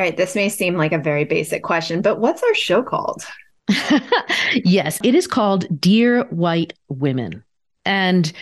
All 0.00 0.06
right, 0.06 0.16
this 0.16 0.34
may 0.34 0.48
seem 0.48 0.78
like 0.78 0.92
a 0.92 0.98
very 0.98 1.24
basic 1.24 1.62
question, 1.62 2.00
but 2.00 2.20
what's 2.20 2.42
our 2.42 2.54
show 2.54 2.82
called? 2.82 3.22
yes, 4.54 4.98
it 5.04 5.14
is 5.14 5.26
called 5.26 5.66
Dear 5.78 6.24
White 6.30 6.72
Women. 6.88 7.44
And 7.84 8.32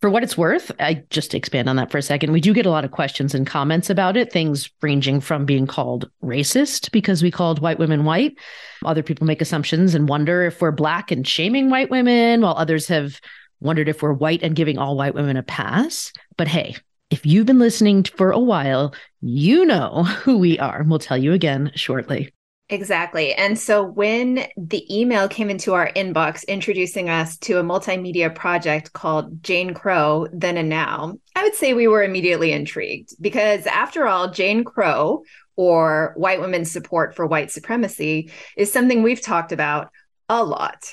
for 0.00 0.10
what 0.10 0.24
it's 0.24 0.36
worth, 0.36 0.72
I 0.80 1.04
just 1.10 1.32
expand 1.32 1.68
on 1.68 1.76
that 1.76 1.92
for 1.92 1.98
a 1.98 2.02
second, 2.02 2.32
we 2.32 2.40
do 2.40 2.52
get 2.52 2.66
a 2.66 2.70
lot 2.70 2.84
of 2.84 2.90
questions 2.90 3.36
and 3.36 3.46
comments 3.46 3.88
about 3.88 4.16
it, 4.16 4.32
things 4.32 4.68
ranging 4.82 5.20
from 5.20 5.46
being 5.46 5.68
called 5.68 6.10
racist 6.24 6.90
because 6.90 7.22
we 7.22 7.30
called 7.30 7.60
white 7.60 7.78
women 7.78 8.04
white. 8.04 8.36
Other 8.84 9.04
people 9.04 9.28
make 9.28 9.40
assumptions 9.40 9.94
and 9.94 10.08
wonder 10.08 10.42
if 10.42 10.60
we're 10.60 10.72
black 10.72 11.12
and 11.12 11.24
shaming 11.24 11.70
white 11.70 11.88
women, 11.88 12.40
while 12.40 12.56
others 12.56 12.88
have 12.88 13.20
wondered 13.60 13.88
if 13.88 14.02
we're 14.02 14.12
white 14.12 14.42
and 14.42 14.56
giving 14.56 14.76
all 14.76 14.96
white 14.96 15.14
women 15.14 15.36
a 15.36 15.44
pass. 15.44 16.12
But 16.36 16.48
hey, 16.48 16.74
if 17.10 17.24
you've 17.24 17.46
been 17.46 17.58
listening 17.58 18.04
for 18.04 18.30
a 18.30 18.38
while, 18.38 18.94
you 19.20 19.64
know 19.64 20.04
who 20.04 20.38
we 20.38 20.58
are. 20.58 20.84
We'll 20.86 20.98
tell 20.98 21.18
you 21.18 21.32
again 21.32 21.72
shortly. 21.74 22.32
Exactly. 22.68 23.32
And 23.32 23.56
so 23.56 23.84
when 23.84 24.44
the 24.56 24.84
email 24.90 25.28
came 25.28 25.50
into 25.50 25.74
our 25.74 25.92
inbox 25.94 26.44
introducing 26.48 27.08
us 27.08 27.38
to 27.38 27.60
a 27.60 27.62
multimedia 27.62 28.34
project 28.34 28.92
called 28.92 29.40
Jane 29.44 29.72
Crow, 29.72 30.26
Then 30.32 30.56
and 30.56 30.68
Now, 30.68 31.14
I 31.36 31.44
would 31.44 31.54
say 31.54 31.74
we 31.74 31.86
were 31.86 32.02
immediately 32.02 32.50
intrigued 32.50 33.14
because, 33.20 33.66
after 33.66 34.08
all, 34.08 34.32
Jane 34.32 34.64
Crow, 34.64 35.22
or 35.54 36.12
white 36.16 36.40
women's 36.40 36.72
support 36.72 37.14
for 37.14 37.24
white 37.24 37.52
supremacy, 37.52 38.32
is 38.56 38.72
something 38.72 39.04
we've 39.04 39.22
talked 39.22 39.52
about 39.52 39.90
a 40.28 40.42
lot. 40.42 40.90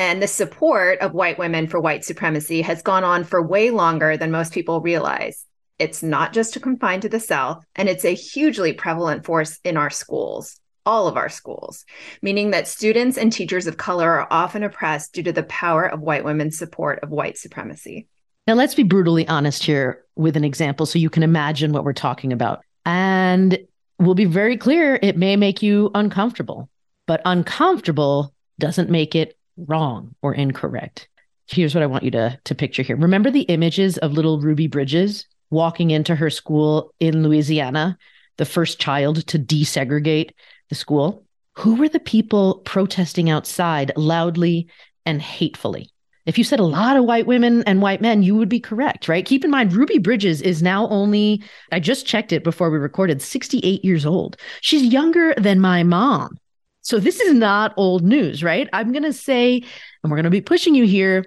And 0.00 0.22
the 0.22 0.26
support 0.26 0.98
of 1.00 1.12
white 1.12 1.38
women 1.38 1.66
for 1.66 1.78
white 1.78 2.06
supremacy 2.06 2.62
has 2.62 2.80
gone 2.80 3.04
on 3.04 3.22
for 3.22 3.46
way 3.46 3.68
longer 3.68 4.16
than 4.16 4.30
most 4.30 4.54
people 4.54 4.80
realize. 4.80 5.44
It's 5.78 6.02
not 6.02 6.32
just 6.32 6.58
confined 6.62 7.02
to 7.02 7.10
the 7.10 7.20
South, 7.20 7.62
and 7.76 7.86
it's 7.86 8.06
a 8.06 8.14
hugely 8.14 8.72
prevalent 8.72 9.26
force 9.26 9.60
in 9.62 9.76
our 9.76 9.90
schools 9.90 10.58
all 10.86 11.06
of 11.06 11.18
our 11.18 11.28
schools, 11.28 11.84
meaning 12.22 12.52
that 12.52 12.66
students 12.66 13.18
and 13.18 13.30
teachers 13.30 13.66
of 13.66 13.76
color 13.76 14.10
are 14.10 14.26
often 14.30 14.62
oppressed 14.62 15.12
due 15.12 15.22
to 15.22 15.32
the 15.32 15.42
power 15.42 15.84
of 15.84 16.00
white 16.00 16.24
women's 16.24 16.56
support 16.56 16.98
of 17.02 17.10
white 17.10 17.36
supremacy. 17.36 18.08
Now, 18.46 18.54
let's 18.54 18.74
be 18.74 18.82
brutally 18.82 19.28
honest 19.28 19.62
here 19.62 20.02
with 20.16 20.34
an 20.34 20.44
example 20.44 20.86
so 20.86 20.98
you 20.98 21.10
can 21.10 21.22
imagine 21.22 21.72
what 21.72 21.84
we're 21.84 21.92
talking 21.92 22.32
about. 22.32 22.64
And 22.86 23.58
we'll 23.98 24.14
be 24.14 24.24
very 24.24 24.56
clear 24.56 24.98
it 25.02 25.18
may 25.18 25.36
make 25.36 25.62
you 25.62 25.90
uncomfortable, 25.94 26.70
but 27.06 27.20
uncomfortable 27.26 28.32
doesn't 28.58 28.88
make 28.88 29.14
it 29.14 29.36
wrong 29.66 30.14
or 30.22 30.34
incorrect. 30.34 31.08
Here's 31.46 31.74
what 31.74 31.82
I 31.82 31.86
want 31.86 32.04
you 32.04 32.10
to, 32.12 32.38
to 32.44 32.54
picture 32.54 32.82
here. 32.82 32.96
Remember 32.96 33.30
the 33.30 33.42
images 33.42 33.98
of 33.98 34.12
little 34.12 34.40
Ruby 34.40 34.66
Bridges 34.66 35.26
walking 35.50 35.90
into 35.90 36.14
her 36.14 36.30
school 36.30 36.94
in 37.00 37.22
Louisiana, 37.22 37.98
the 38.36 38.44
first 38.44 38.78
child 38.78 39.26
to 39.26 39.38
desegregate 39.38 40.30
the 40.68 40.74
school, 40.74 41.24
who 41.56 41.74
were 41.74 41.88
the 41.88 42.00
people 42.00 42.62
protesting 42.64 43.28
outside 43.28 43.92
loudly 43.96 44.68
and 45.04 45.20
hatefully? 45.20 45.90
If 46.26 46.38
you 46.38 46.44
said 46.44 46.60
a 46.60 46.64
lot 46.64 46.96
of 46.96 47.04
white 47.04 47.26
women 47.26 47.64
and 47.64 47.82
white 47.82 48.00
men, 48.00 48.22
you 48.22 48.36
would 48.36 48.48
be 48.48 48.60
correct, 48.60 49.08
right? 49.08 49.24
Keep 49.24 49.44
in 49.44 49.50
mind, 49.50 49.72
Ruby 49.72 49.98
Bridges 49.98 50.40
is 50.42 50.62
now 50.62 50.86
only, 50.88 51.42
I 51.72 51.80
just 51.80 52.06
checked 52.06 52.32
it 52.32 52.44
before 52.44 52.70
we 52.70 52.78
recorded, 52.78 53.20
68 53.20 53.84
years 53.84 54.06
old. 54.06 54.36
She's 54.60 54.84
younger 54.84 55.34
than 55.36 55.60
my 55.60 55.82
mom. 55.82 56.38
So 56.82 56.98
this 56.98 57.20
is 57.20 57.34
not 57.34 57.74
old 57.76 58.02
news, 58.02 58.42
right? 58.42 58.68
I'm 58.72 58.92
going 58.92 59.02
to 59.02 59.12
say, 59.12 59.62
and 60.02 60.10
we're 60.10 60.16
going 60.16 60.24
to 60.24 60.30
be 60.30 60.40
pushing 60.40 60.74
you 60.74 60.86
here 60.86 61.26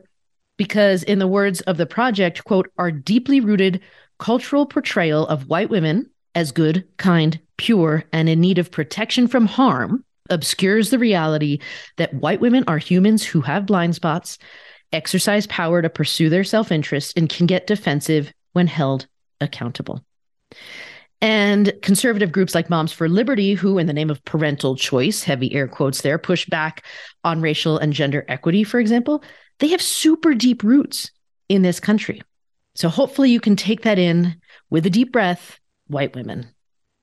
because, 0.57 1.03
in 1.03 1.19
the 1.19 1.27
words 1.27 1.61
of 1.61 1.77
the 1.77 1.85
project, 1.85 2.43
quote, 2.43 2.71
our 2.77 2.91
deeply 2.91 3.39
rooted 3.39 3.81
cultural 4.19 4.65
portrayal 4.65 5.27
of 5.27 5.47
white 5.47 5.69
women 5.69 6.09
as 6.35 6.51
good, 6.51 6.87
kind, 6.97 7.39
pure, 7.57 8.03
and 8.11 8.29
in 8.29 8.39
need 8.39 8.57
of 8.57 8.71
protection 8.71 9.27
from 9.27 9.45
harm 9.45 10.03
obscures 10.29 10.89
the 10.89 10.99
reality 10.99 11.59
that 11.97 12.13
white 12.13 12.39
women 12.39 12.63
are 12.67 12.77
humans 12.77 13.23
who 13.23 13.41
have 13.41 13.65
blind 13.65 13.95
spots, 13.95 14.37
exercise 14.91 15.47
power 15.47 15.81
to 15.81 15.89
pursue 15.89 16.29
their 16.29 16.43
self 16.43 16.71
interest, 16.71 17.17
and 17.17 17.29
can 17.29 17.45
get 17.45 17.67
defensive 17.67 18.33
when 18.53 18.67
held 18.67 19.07
accountable. 19.41 20.03
And 21.23 21.71
conservative 21.81 22.33
groups 22.33 22.53
like 22.53 22.69
Moms 22.69 22.91
for 22.91 23.07
Liberty, 23.07 23.53
who, 23.53 23.77
in 23.77 23.87
the 23.87 23.93
name 23.93 24.09
of 24.09 24.21
parental 24.25 24.75
choice, 24.75 25.23
heavy 25.23 25.55
air 25.55 25.69
quotes 25.69 26.01
there, 26.01 26.17
push 26.17 26.45
back 26.47 26.85
on 27.23 27.39
racial 27.39 27.77
and 27.77 27.93
gender 27.93 28.25
equity, 28.27 28.65
for 28.65 28.77
example, 28.77 29.23
they 29.59 29.69
have 29.69 29.81
super 29.81 30.33
deep 30.33 30.63
roots 30.63 31.11
in 31.47 31.61
this 31.61 31.79
country. 31.79 32.21
So 32.75 32.89
hopefully 32.89 33.31
you 33.31 33.39
can 33.39 33.55
take 33.55 33.83
that 33.83 33.97
in 33.97 34.35
with 34.69 34.85
a 34.85 34.89
deep 34.89 35.13
breath 35.13 35.61
white 35.87 36.13
women. 36.13 36.45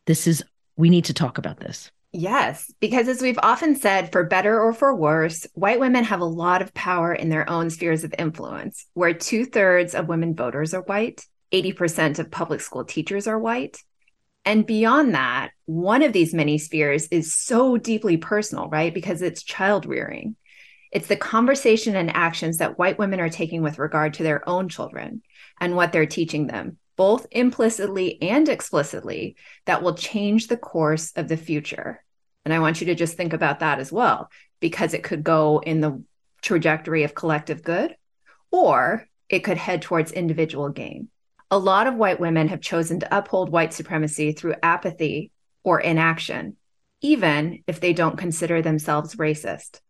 This 0.04 0.26
is, 0.26 0.44
we 0.76 0.90
need 0.90 1.06
to 1.06 1.14
talk 1.14 1.38
about 1.38 1.60
this. 1.60 1.90
Yes, 2.12 2.70
because 2.78 3.08
as 3.08 3.22
we've 3.22 3.38
often 3.42 3.74
said, 3.74 4.12
for 4.12 4.24
better 4.24 4.60
or 4.60 4.74
for 4.74 4.94
worse, 4.94 5.46
white 5.54 5.80
women 5.80 6.04
have 6.04 6.20
a 6.20 6.26
lot 6.26 6.60
of 6.60 6.74
power 6.74 7.14
in 7.14 7.30
their 7.30 7.48
own 7.48 7.70
spheres 7.70 8.04
of 8.04 8.14
influence, 8.18 8.84
where 8.92 9.14
two 9.14 9.46
thirds 9.46 9.94
of 9.94 10.08
women 10.08 10.34
voters 10.34 10.74
are 10.74 10.82
white, 10.82 11.24
80% 11.52 12.18
of 12.18 12.30
public 12.30 12.60
school 12.60 12.84
teachers 12.84 13.26
are 13.26 13.38
white. 13.38 13.78
And 14.50 14.66
beyond 14.66 15.14
that, 15.14 15.52
one 15.66 16.02
of 16.02 16.12
these 16.12 16.34
many 16.34 16.58
spheres 16.58 17.06
is 17.12 17.32
so 17.32 17.76
deeply 17.76 18.16
personal, 18.16 18.68
right? 18.68 18.92
Because 18.92 19.22
it's 19.22 19.44
child 19.44 19.86
rearing. 19.86 20.34
It's 20.90 21.06
the 21.06 21.14
conversation 21.14 21.94
and 21.94 22.10
actions 22.10 22.58
that 22.58 22.76
white 22.76 22.98
women 22.98 23.20
are 23.20 23.28
taking 23.28 23.62
with 23.62 23.78
regard 23.78 24.14
to 24.14 24.24
their 24.24 24.48
own 24.48 24.68
children 24.68 25.22
and 25.60 25.76
what 25.76 25.92
they're 25.92 26.04
teaching 26.04 26.48
them, 26.48 26.78
both 26.96 27.28
implicitly 27.30 28.20
and 28.20 28.48
explicitly, 28.48 29.36
that 29.66 29.84
will 29.84 29.94
change 29.94 30.48
the 30.48 30.56
course 30.56 31.12
of 31.14 31.28
the 31.28 31.36
future. 31.36 32.02
And 32.44 32.52
I 32.52 32.58
want 32.58 32.80
you 32.80 32.88
to 32.88 32.96
just 32.96 33.16
think 33.16 33.32
about 33.32 33.60
that 33.60 33.78
as 33.78 33.92
well, 33.92 34.30
because 34.58 34.94
it 34.94 35.04
could 35.04 35.22
go 35.22 35.62
in 35.64 35.80
the 35.80 36.02
trajectory 36.42 37.04
of 37.04 37.14
collective 37.14 37.62
good, 37.62 37.94
or 38.50 39.06
it 39.28 39.44
could 39.44 39.58
head 39.58 39.82
towards 39.82 40.10
individual 40.10 40.70
gain. 40.70 41.06
A 41.50 41.58
lot 41.58 41.86
of 41.86 41.96
white 41.96 42.20
women 42.20 42.48
have 42.48 42.60
chosen 42.60 43.00
to 43.00 43.16
uphold 43.16 43.50
white 43.50 43.72
supremacy 43.72 44.32
through 44.32 44.54
apathy 44.62 45.30
or 45.64 45.80
inaction, 45.80 46.56
even 47.00 47.64
if 47.66 47.80
they 47.80 47.92
don't 47.92 48.18
consider 48.18 48.62
themselves 48.62 49.16
racist 49.16 49.80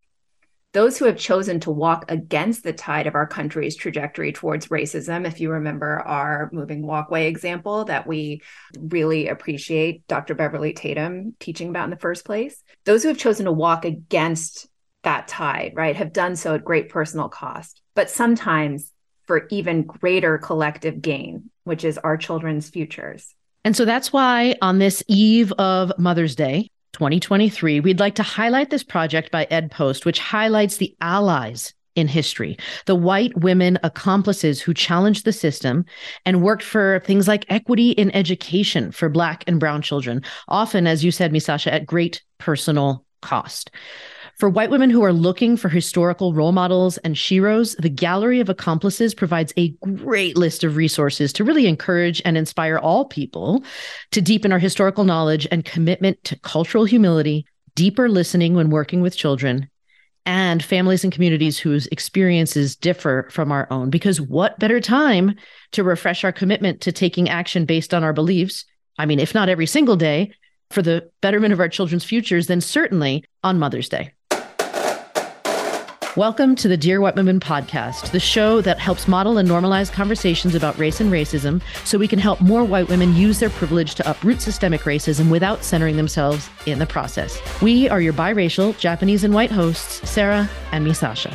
those 0.73 0.99
who 0.99 1.07
have 1.07 1.17
chosen 1.17 1.59
to 1.61 1.71
walk 1.71 2.11
against 2.11 2.63
the 2.63 2.73
tide 2.73 3.07
of 3.07 3.17
our 3.17 3.27
country's 3.27 3.75
trajectory 3.75 4.33
towards 4.33 4.69
racism, 4.69 5.27
if 5.27 5.41
you 5.41 5.51
remember 5.51 5.99
our 5.99 6.49
moving 6.53 6.87
walkway 6.87 7.27
example 7.27 7.87
that 7.87 8.07
we 8.07 8.43
really 8.79 9.29
appreciate 9.29 10.07
Dr. 10.07 10.35
Beverly 10.35 10.73
Tatum 10.73 11.35
teaching 11.41 11.71
about 11.71 11.85
in 11.85 11.91
the 11.91 11.97
first 11.97 12.25
place, 12.25 12.63
those 12.85 13.03
who 13.03 13.09
have 13.09 13.19
chosen 13.19 13.47
to 13.47 13.53
walk 13.53 13.85
against 13.85 14.69
that 15.03 15.27
tide, 15.27 15.73
right, 15.75 15.97
have 15.97 16.13
done 16.13 16.37
so 16.37 16.55
at 16.55 16.65
great 16.65 16.89
personal 16.89 17.29
cost, 17.29 17.83
but 17.95 18.11
sometimes 18.11 18.93
for 19.31 19.47
even 19.49 19.85
greater 19.85 20.39
collective 20.39 21.01
gain, 21.01 21.49
which 21.63 21.85
is 21.85 21.97
our 21.99 22.17
children's 22.17 22.69
futures. 22.69 23.33
And 23.65 23.77
so 23.77 23.85
that's 23.85 24.13
why 24.13 24.57
on 24.61 24.81
this 24.81 25.05
eve 25.07 25.53
of 25.53 25.93
Mother's 25.99 26.35
Day, 26.35 26.69
2023, 26.95 27.79
we'd 27.79 28.01
like 28.01 28.17
to 28.17 28.25
highlight 28.25 28.71
this 28.71 28.83
project 28.83 29.31
by 29.31 29.47
EdPost, 29.47 30.05
which 30.05 30.19
highlights 30.19 30.79
the 30.79 30.97
allies 31.01 31.75
in 31.95 32.09
history, 32.09 32.59
the 32.87 32.97
white 32.97 33.39
women 33.39 33.79
accomplices 33.85 34.61
who 34.61 34.75
challenged 34.75 35.25
the 35.25 35.33
system 35.33 35.85
and 36.27 36.43
worked 36.43 36.65
for 36.65 37.01
things 37.05 37.29
like 37.29 37.47
equity 37.49 37.93
in 37.93 38.11
education 38.17 38.91
for 38.91 39.09
Black 39.09 39.45
and 39.47 39.61
Brown 39.61 39.81
children, 39.81 40.25
often, 40.49 40.89
as 40.89 41.05
you 41.05 41.13
said, 41.13 41.33
Misasha, 41.33 41.71
at 41.71 41.87
great 41.87 42.21
personal 42.39 43.05
cost. 43.23 43.71
For 44.41 44.49
white 44.49 44.71
women 44.71 44.89
who 44.89 45.05
are 45.05 45.13
looking 45.13 45.59
for 45.59 45.69
historical 45.69 46.33
role 46.33 46.53
models 46.53 46.97
and 46.97 47.15
sheroes, 47.15 47.77
the 47.77 47.91
Gallery 47.91 48.41
of 48.41 48.49
Accomplices 48.49 49.15
provides 49.15 49.53
a 49.59 49.75
great 49.83 50.35
list 50.35 50.65
of 50.65 50.77
resources 50.77 51.31
to 51.35 51.45
really 51.45 51.67
encourage 51.67 52.23
and 52.25 52.39
inspire 52.39 52.79
all 52.79 53.05
people 53.05 53.63
to 54.13 54.23
deepen 54.23 54.51
our 54.51 54.59
historical 54.59 55.05
knowledge 55.05 55.47
and 55.51 55.67
commitment 55.67 56.25
to 56.25 56.41
cultural 56.41 56.87
humility, 56.87 57.45
deeper 57.75 58.09
listening 58.09 58.55
when 58.55 58.71
working 58.71 59.03
with 59.03 59.15
children, 59.15 59.69
and 60.25 60.65
families 60.65 61.05
and 61.05 61.13
communities 61.13 61.59
whose 61.59 61.87
experiences 61.89 62.77
differ 62.77 63.29
from 63.31 63.53
our 63.53 63.69
own. 63.71 63.91
Because 63.91 64.23
what 64.23 64.59
better 64.59 64.81
time 64.81 65.35
to 65.73 65.85
refresh 65.85 66.25
our 66.25 66.33
commitment 66.33 66.81
to 66.81 66.93
taking 66.93 67.29
action 67.29 67.67
based 67.67 67.93
on 67.93 68.03
our 68.03 68.15
beliefs? 68.15 68.65
I 68.99 69.05
mean, 69.05 69.21
if 69.21 69.35
not 69.35 69.51
every 69.51 69.67
single 69.67 69.97
day, 69.97 70.33
for 70.71 70.81
the 70.81 71.11
betterment 71.21 71.53
of 71.53 71.61
our 71.61 71.69
children's 71.69 72.05
futures, 72.05 72.47
then 72.47 72.63
certainly 72.63 73.23
on 73.45 73.59
Mother's 73.59 73.91
Day. 73.91 74.15
Welcome 76.17 76.57
to 76.57 76.67
the 76.67 76.77
Dear 76.77 77.01
White 77.01 77.15
Women 77.15 77.39
podcast, 77.39 78.11
the 78.11 78.19
show 78.19 78.61
that 78.63 78.81
helps 78.81 79.07
model 79.07 79.39
and 79.39 79.49
normalize 79.49 79.93
conversations 79.93 80.57
about 80.57 80.77
race 80.77 81.01
and 81.01 81.13
racism 81.13 81.63
so 81.85 81.99
we 81.99 82.09
can 82.09 82.19
help 82.19 82.41
more 82.41 82.65
white 82.65 82.89
women 82.89 83.15
use 83.15 83.39
their 83.39 83.49
privilege 83.49 83.95
to 83.95 84.11
uproot 84.11 84.41
systemic 84.41 84.81
racism 84.81 85.31
without 85.31 85.63
centering 85.63 85.97
themselves 85.97 86.51
in 86.67 86.81
the 86.81 86.87
process. 86.87 87.41
We 87.63 87.89
are 87.89 88.01
your 88.01 88.13
biracial 88.13 88.77
Japanese 88.77 89.23
and 89.23 89.33
white 89.33 89.53
hosts, 89.53 90.11
Sarah 90.11 90.51
and 90.73 90.85
Misasha. 90.85 91.33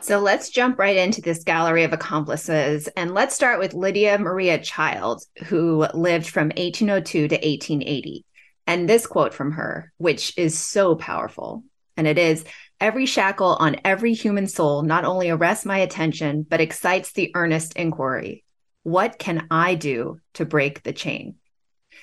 So 0.00 0.20
let's 0.20 0.48
jump 0.48 0.78
right 0.78 0.96
into 0.96 1.20
this 1.20 1.42
gallery 1.42 1.82
of 1.82 1.92
accomplices. 1.92 2.86
And 2.96 3.12
let's 3.12 3.34
start 3.34 3.58
with 3.58 3.74
Lydia 3.74 4.20
Maria 4.20 4.56
Child, 4.56 5.24
who 5.46 5.84
lived 5.94 6.28
from 6.28 6.50
1802 6.50 7.26
to 7.26 7.34
1880. 7.34 8.24
And 8.68 8.88
this 8.88 9.04
quote 9.08 9.34
from 9.34 9.50
her, 9.50 9.92
which 9.96 10.38
is 10.38 10.56
so 10.56 10.94
powerful. 10.94 11.64
And 11.98 12.06
it 12.06 12.16
is 12.16 12.44
Every 12.80 13.06
shackle 13.06 13.56
on 13.58 13.76
every 13.84 14.12
human 14.14 14.46
soul 14.46 14.82
not 14.82 15.04
only 15.04 15.30
arrests 15.30 15.66
my 15.66 15.78
attention, 15.78 16.46
but 16.48 16.60
excites 16.60 17.12
the 17.12 17.32
earnest 17.34 17.74
inquiry 17.74 18.44
What 18.84 19.18
can 19.18 19.48
I 19.50 19.74
do 19.74 20.20
to 20.34 20.44
break 20.44 20.84
the 20.84 20.92
chain? 20.92 21.34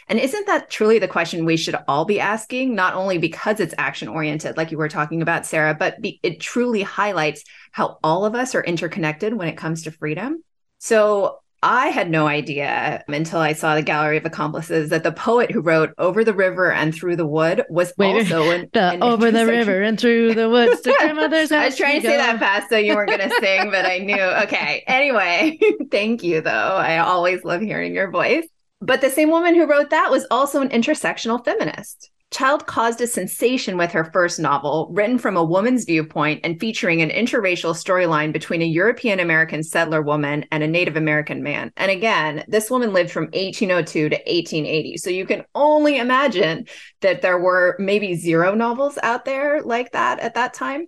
And 0.10 0.20
isn't 0.20 0.48
that 0.48 0.70
truly 0.70 1.00
the 1.00 1.08
question 1.08 1.46
we 1.46 1.56
should 1.56 1.78
all 1.88 2.04
be 2.04 2.20
asking, 2.20 2.76
not 2.76 2.94
only 2.94 3.18
because 3.18 3.60
it's 3.62 3.74
action 3.78 4.10
oriented, 4.10 4.58
like 4.58 4.72
you 4.72 4.78
were 4.78 4.90
talking 4.90 5.22
about, 5.22 5.46
Sarah, 5.46 5.74
but 5.74 6.02
be, 6.02 6.20
it 6.22 6.42
truly 6.42 6.82
highlights 6.82 7.44
how 7.72 7.98
all 8.04 8.26
of 8.26 8.36
us 8.36 8.54
are 8.54 8.64
interconnected 8.64 9.34
when 9.34 9.48
it 9.48 9.58
comes 9.58 9.84
to 9.84 9.92
freedom? 9.92 10.44
So 10.80 11.40
I 11.66 11.88
had 11.88 12.12
no 12.12 12.28
idea 12.28 13.04
until 13.08 13.40
I 13.40 13.54
saw 13.54 13.74
the 13.74 13.82
Gallery 13.82 14.18
of 14.18 14.26
Accomplices 14.26 14.92
that 14.92 15.02
the 15.02 15.12
poet 15.12 15.50
who 15.50 15.62
wrote 15.62 15.96
Over 15.98 16.24
the 16.24 16.34
River 16.34 16.72
and 16.72 16.94
Through 16.94 17.16
the 17.16 17.26
Wood 17.26 17.64
was 17.70 17.92
Wait, 17.98 18.14
also 18.32 18.52
an, 18.52 18.70
the 18.72 18.92
an 18.92 19.02
Over 19.02 19.32
the 19.32 19.48
River 19.48 19.82
and 19.82 20.00
Through 20.00 20.36
the 20.36 20.48
Woods 20.48 20.82
to 20.82 20.94
grandmother's 21.00 21.50
house. 21.50 21.64
I 21.64 21.66
was 21.66 21.76
trying 21.76 22.02
to 22.02 22.08
say 22.08 22.18
that 22.18 22.38
fast 22.38 22.70
so 22.70 22.78
you 22.78 22.94
weren't 22.94 23.10
going 23.10 23.28
to 23.30 23.36
sing, 23.40 23.72
but 23.72 23.84
I 23.84 23.98
knew. 23.98 24.22
Okay. 24.44 24.84
Anyway, 24.86 25.60
thank 25.90 26.22
you, 26.22 26.42
though. 26.42 26.52
I 26.52 27.00
always 27.00 27.44
love 27.44 27.62
hearing 27.62 27.96
your 27.96 28.12
voice. 28.12 28.48
But 28.80 29.02
the 29.02 29.10
same 29.10 29.32
woman 29.32 29.56
who 29.56 29.66
wrote 29.66 29.90
that 29.90 30.12
was 30.12 30.28
also 30.30 30.62
an 30.62 30.70
intersectional 30.70 31.44
feminist. 31.44 32.12
Child 32.36 32.68
caused 32.68 33.00
a 33.00 33.08
sensation 33.08 33.78
with 33.78 33.94
her 33.94 34.12
first 34.12 34.42
novel, 34.42 34.90
written 34.92 35.18
from 35.18 35.38
a 35.38 35.44
woman's 35.46 35.86
viewpoint 35.86 36.42
and 36.44 36.60
featuring 36.60 37.02
an 37.02 37.10
interracial 37.10 37.74
storyline 37.74 38.34
between 38.34 38.62
a 38.62 38.66
European 38.66 39.22
American 39.22 39.64
settler 39.64 40.02
woman 40.02 40.44
and 40.52 40.62
a 40.62 40.68
Native 40.68 40.98
American 40.98 41.42
man. 41.44 41.72
And 41.78 41.90
again, 41.90 42.44
this 42.50 42.70
woman 42.70 42.92
lived 42.92 43.10
from 43.10 43.28
1802 43.28 44.10
to 44.10 44.16
1880. 44.18 44.98
So 44.98 45.10
you 45.10 45.26
can 45.26 45.46
only 45.56 45.98
imagine 45.98 46.68
that 47.00 47.22
there 47.22 47.40
were 47.40 47.78
maybe 47.80 48.16
zero 48.16 48.54
novels 48.54 48.98
out 49.02 49.24
there 49.24 49.62
like 49.62 49.94
that 49.94 50.20
at 50.20 50.34
that 50.34 50.54
time. 50.54 50.88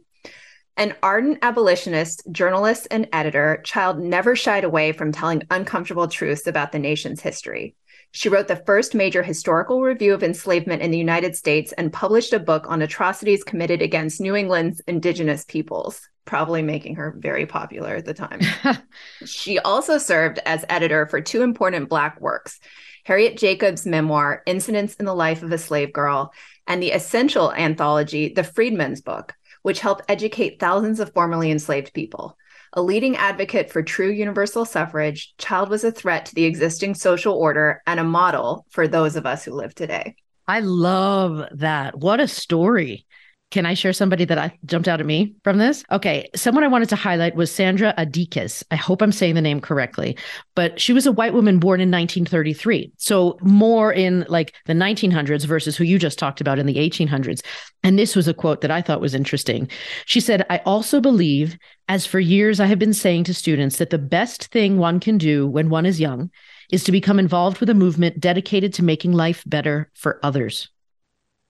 An 0.76 0.96
ardent 1.02 1.40
abolitionist, 1.44 2.24
journalist, 2.30 2.90
and 2.92 3.08
editor, 3.14 3.62
Child 3.64 4.00
never 4.00 4.36
shied 4.36 4.66
away 4.66 4.92
from 4.92 5.14
telling 5.14 5.44
uncomfortable 5.50 6.10
truths 6.10 6.46
about 6.46 6.74
the 6.74 6.80
nation's 6.80 7.22
history. 7.22 7.74
She 8.12 8.30
wrote 8.30 8.48
the 8.48 8.64
first 8.66 8.96
major 8.96 9.22
historical 9.22 9.82
review 9.82 10.14
of 10.14 10.24
enslavement 10.24 10.82
in 10.82 10.92
the 10.92 10.98
United 10.98 11.36
States 11.36 11.72
and 11.74 11.94
published 11.94 12.34
a 12.34 12.40
book 12.40 12.66
on 12.68 12.82
atrocities 12.82 13.44
committed 13.44 13.82
against 13.82 14.22
New 14.22 14.36
England's 14.36 14.82
indigenous 14.88 15.46
peoples, 15.46 16.08
probably 16.26 16.62
making 16.62 16.96
her 16.96 17.16
very 17.18 17.46
popular 17.46 17.96
at 17.96 18.06
the 18.06 18.14
time. 18.14 18.40
she 19.26 19.60
also 19.60 19.98
served 19.98 20.40
as 20.46 20.66
editor 20.70 21.06
for 21.08 21.22
two 21.22 21.44
important 21.44 21.90
Black 21.90 22.20
works 22.22 22.60
Harriet 23.04 23.38
Jacobs' 23.38 23.86
memoir, 23.86 24.44
Incidents 24.46 24.96
in 24.96 25.06
the 25.06 25.16
Life 25.16 25.42
of 25.42 25.52
a 25.52 25.58
Slave 25.58 25.94
Girl, 25.94 26.34
and 26.66 26.84
the 26.84 26.92
essential 26.92 27.54
anthology, 27.54 28.34
The 28.34 28.44
Freedmen's 28.44 29.02
Book 29.02 29.34
which 29.68 29.82
helped 29.82 30.06
educate 30.08 30.62
thousands 30.62 31.02
of 31.02 31.14
formerly 31.14 31.52
enslaved 31.52 31.94
people. 31.94 32.38
A 32.78 32.82
leading 32.84 33.16
advocate 33.16 33.72
for 33.72 33.82
true 33.82 34.12
universal 34.12 34.64
suffrage, 34.64 35.34
Child 35.40 35.70
was 35.70 35.84
a 35.84 35.92
threat 35.92 36.28
to 36.28 36.36
the 36.36 36.46
existing 36.46 36.94
social 36.94 37.34
order 37.34 37.82
and 37.88 38.00
a 38.00 38.04
model 38.04 38.68
for 38.70 38.88
those 38.88 39.16
of 39.16 39.26
us 39.26 39.44
who 39.44 39.52
live 39.52 39.74
today. 39.74 40.16
I 40.48 40.60
love 40.60 41.44
that. 41.54 41.98
What 41.98 42.20
a 42.20 42.28
story. 42.28 43.08
Can 43.50 43.66
I 43.66 43.76
share 43.76 43.94
somebody 43.94 44.26
that 44.26 44.38
I 44.38 44.58
jumped 44.66 44.90
out 44.90 45.00
at 45.00 45.06
me 45.06 45.34
from 45.44 45.58
this? 45.58 45.86
Okay. 45.90 46.28
Someone 46.36 46.66
I 46.66 46.68
wanted 46.68 46.90
to 46.90 46.98
highlight 46.98 47.36
was 47.36 47.50
Sandra 47.50 47.94
Adickes. 47.98 48.62
I 48.72 48.76
hope 48.76 49.02
I'm 49.02 49.14
saying 49.14 49.36
the 49.36 49.42
name 49.42 49.62
correctly, 49.62 50.18
but 50.54 50.82
she 50.82 50.92
was 50.92 51.06
a 51.06 51.14
white 51.14 51.34
woman 51.34 51.58
born 51.58 51.80
in 51.80 51.90
1933. 51.90 52.92
So 52.98 53.38
more 53.42 53.94
in 53.94 54.26
like 54.28 54.54
the 54.66 54.74
1900s 54.74 55.46
versus 55.46 55.78
who 55.78 55.86
you 55.86 55.98
just 55.98 56.20
talked 56.20 56.42
about 56.42 56.60
in 56.60 56.66
the 56.66 56.76
1800s. 56.76 57.40
And 57.84 57.98
this 57.98 58.18
was 58.18 58.28
a 58.28 58.34
quote 58.34 58.60
that 58.62 58.72
I 58.72 58.82
thought 58.82 59.00
was 59.00 59.16
interesting. 59.16 59.70
She 60.06 60.20
said, 60.20 60.46
I 60.50 60.58
also 60.66 61.00
believe, 61.00 61.58
as 61.88 62.06
for 62.06 62.20
years 62.20 62.60
I 62.60 62.66
have 62.66 62.80
been 62.80 62.94
saying 62.94 63.24
to 63.26 63.34
students, 63.34 63.78
that 63.78 63.92
the 63.92 63.98
best 63.98 64.48
thing 64.48 64.78
one 64.78 65.00
can 65.00 65.18
do 65.18 65.48
when 65.48 65.70
one 65.70 65.86
is 65.86 66.02
young 66.02 66.32
is 66.70 66.84
to 66.84 66.92
become 66.92 67.18
involved 67.18 67.62
with 67.62 67.70
a 67.70 67.74
movement 67.74 68.20
dedicated 68.20 68.74
to 68.74 68.84
making 68.84 69.14
life 69.14 69.42
better 69.46 69.90
for 69.94 70.20
others. 70.22 70.70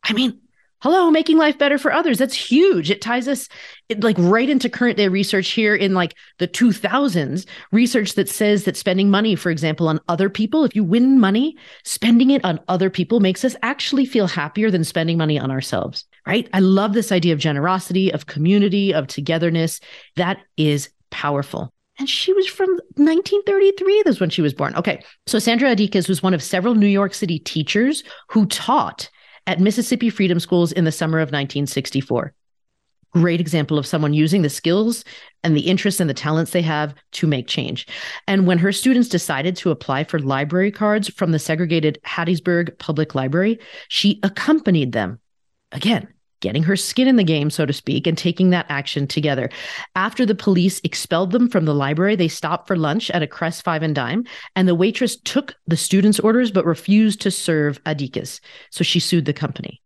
I 0.04 0.14
mean, 0.14 0.40
hello 0.82 1.10
making 1.10 1.38
life 1.38 1.58
better 1.58 1.78
for 1.78 1.92
others. 1.92 2.18
That's 2.18 2.36
huge. 2.36 2.92
It 2.92 3.02
ties 3.02 3.28
us 3.28 3.50
it, 3.90 4.04
like 4.04 4.18
right 4.20 4.50
into 4.50 4.70
current 4.70 4.98
day 4.98 5.08
research 5.08 5.50
here 5.50 5.76
in 5.76 5.94
like 5.94 6.16
the 6.40 6.48
2000s 6.48 7.46
research 7.72 8.14
that 8.14 8.30
says 8.30 8.66
that 8.66 8.78
spending 8.78 9.10
money 9.10 9.36
for 9.36 9.50
example 9.50 9.88
on 9.88 10.00
other 10.08 10.30
people 10.30 10.66
if 10.66 10.76
you 10.76 10.84
win 10.84 11.20
money 11.20 11.56
spending 11.84 12.32
it 12.32 12.44
on 12.44 12.60
other 12.68 12.90
people 12.90 13.20
makes 13.20 13.46
us 13.46 13.56
actually 13.64 14.06
feel 14.06 14.28
happier 14.28 14.70
than 14.70 14.84
spending 14.84 15.18
money 15.18 15.40
on 15.40 15.52
ourselves 15.52 16.06
right? 16.28 16.50
I 16.54 16.60
love 16.60 16.94
this 16.94 17.12
idea 17.12 17.34
of 17.34 17.40
generosity 17.40 18.14
of 18.14 18.28
community 18.28 18.94
of 18.94 19.08
togetherness. 19.08 19.80
That 20.18 20.40
is 20.58 20.90
powerful. 21.10 21.74
And 22.00 22.08
she 22.08 22.34
was 22.34 22.46
from 22.46 22.70
1933 22.96 24.04
that's 24.06 24.20
when 24.20 24.30
she 24.30 24.44
was 24.44 24.54
born. 24.54 24.76
Okay. 24.76 25.02
So 25.26 25.40
sandra 25.40 25.72
adickes 25.72 26.08
was 26.08 26.22
one 26.22 26.36
of 26.36 26.44
several 26.44 26.76
new 26.76 26.86
york 26.86 27.16
city 27.16 27.40
teachers 27.40 28.04
who 28.28 28.46
taught 28.46 29.10
at 29.48 29.60
Mississippi 29.60 30.10
Freedom 30.10 30.40
Schools 30.40 30.72
in 30.72 30.84
the 30.84 30.92
summer 30.92 31.18
of 31.18 31.30
1964. 31.30 32.34
Great 33.12 33.40
example 33.40 33.80
of 33.80 33.88
someone 33.88 34.14
using 34.14 34.42
the 34.42 34.50
skills 34.50 35.06
and 35.44 35.56
the 35.56 35.62
interests 35.62 36.02
and 36.02 36.10
the 36.10 36.14
talents 36.14 36.52
they 36.52 36.62
have 36.62 36.94
to 37.14 37.26
make 37.26 37.48
change. 37.48 37.88
And 38.28 38.46
when 38.46 38.58
her 38.60 38.74
students 38.74 39.08
decided 39.10 39.56
to 39.58 39.72
apply 39.72 40.04
for 40.04 40.20
library 40.20 40.72
cards 40.72 41.08
from 41.10 41.32
the 41.32 41.40
segregated 41.40 42.00
Hattiesburg 42.06 42.78
Public 42.78 43.16
Library, 43.16 43.60
she 43.88 44.20
accompanied 44.24 44.92
them. 44.92 45.20
Again, 45.72 46.08
getting 46.42 46.64
her 46.64 46.76
skin 46.76 47.08
in 47.08 47.16
the 47.16 47.24
game, 47.24 47.50
so 47.50 47.66
to 47.66 47.74
speak, 47.74 48.08
and 48.08 48.18
taking 48.18 48.50
that 48.50 48.66
action 48.70 49.08
together. 49.08 49.50
After 49.96 50.26
the 50.26 50.36
police 50.36 50.80
expelled 50.84 51.32
them 51.32 51.50
from 51.50 51.66
the 51.66 51.74
library, 51.74 52.16
they 52.16 52.28
stopped 52.28 52.68
for 52.68 52.76
lunch 52.76 53.10
at 53.12 53.24
a 53.24 53.28
Kress 53.28 53.62
Five 53.62 53.84
and 53.84 53.96
Dime, 53.96 54.26
and 54.56 54.68
the 54.68 54.76
waitress 54.76 55.16
took 55.18 55.56
the 55.68 55.78
students' 55.78 56.20
orders 56.20 56.52
but 56.52 56.66
refused 56.66 57.22
to 57.22 57.32
serve 57.32 57.84
Adickes. 57.86 58.40
So 58.72 58.84
she 58.84 59.00
sued 59.00 59.26
the 59.26 59.34
company. 59.34 59.82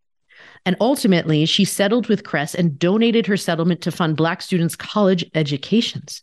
And 0.66 0.76
ultimately, 0.80 1.46
she 1.46 1.66
settled 1.66 2.08
with 2.08 2.24
Kress 2.24 2.54
and 2.54 2.78
donated 2.78 3.26
her 3.26 3.38
settlement 3.38 3.82
to 3.82 3.92
fund 3.92 4.16
Black 4.16 4.42
students' 4.42 4.76
college 4.76 5.26
educations 5.34 6.22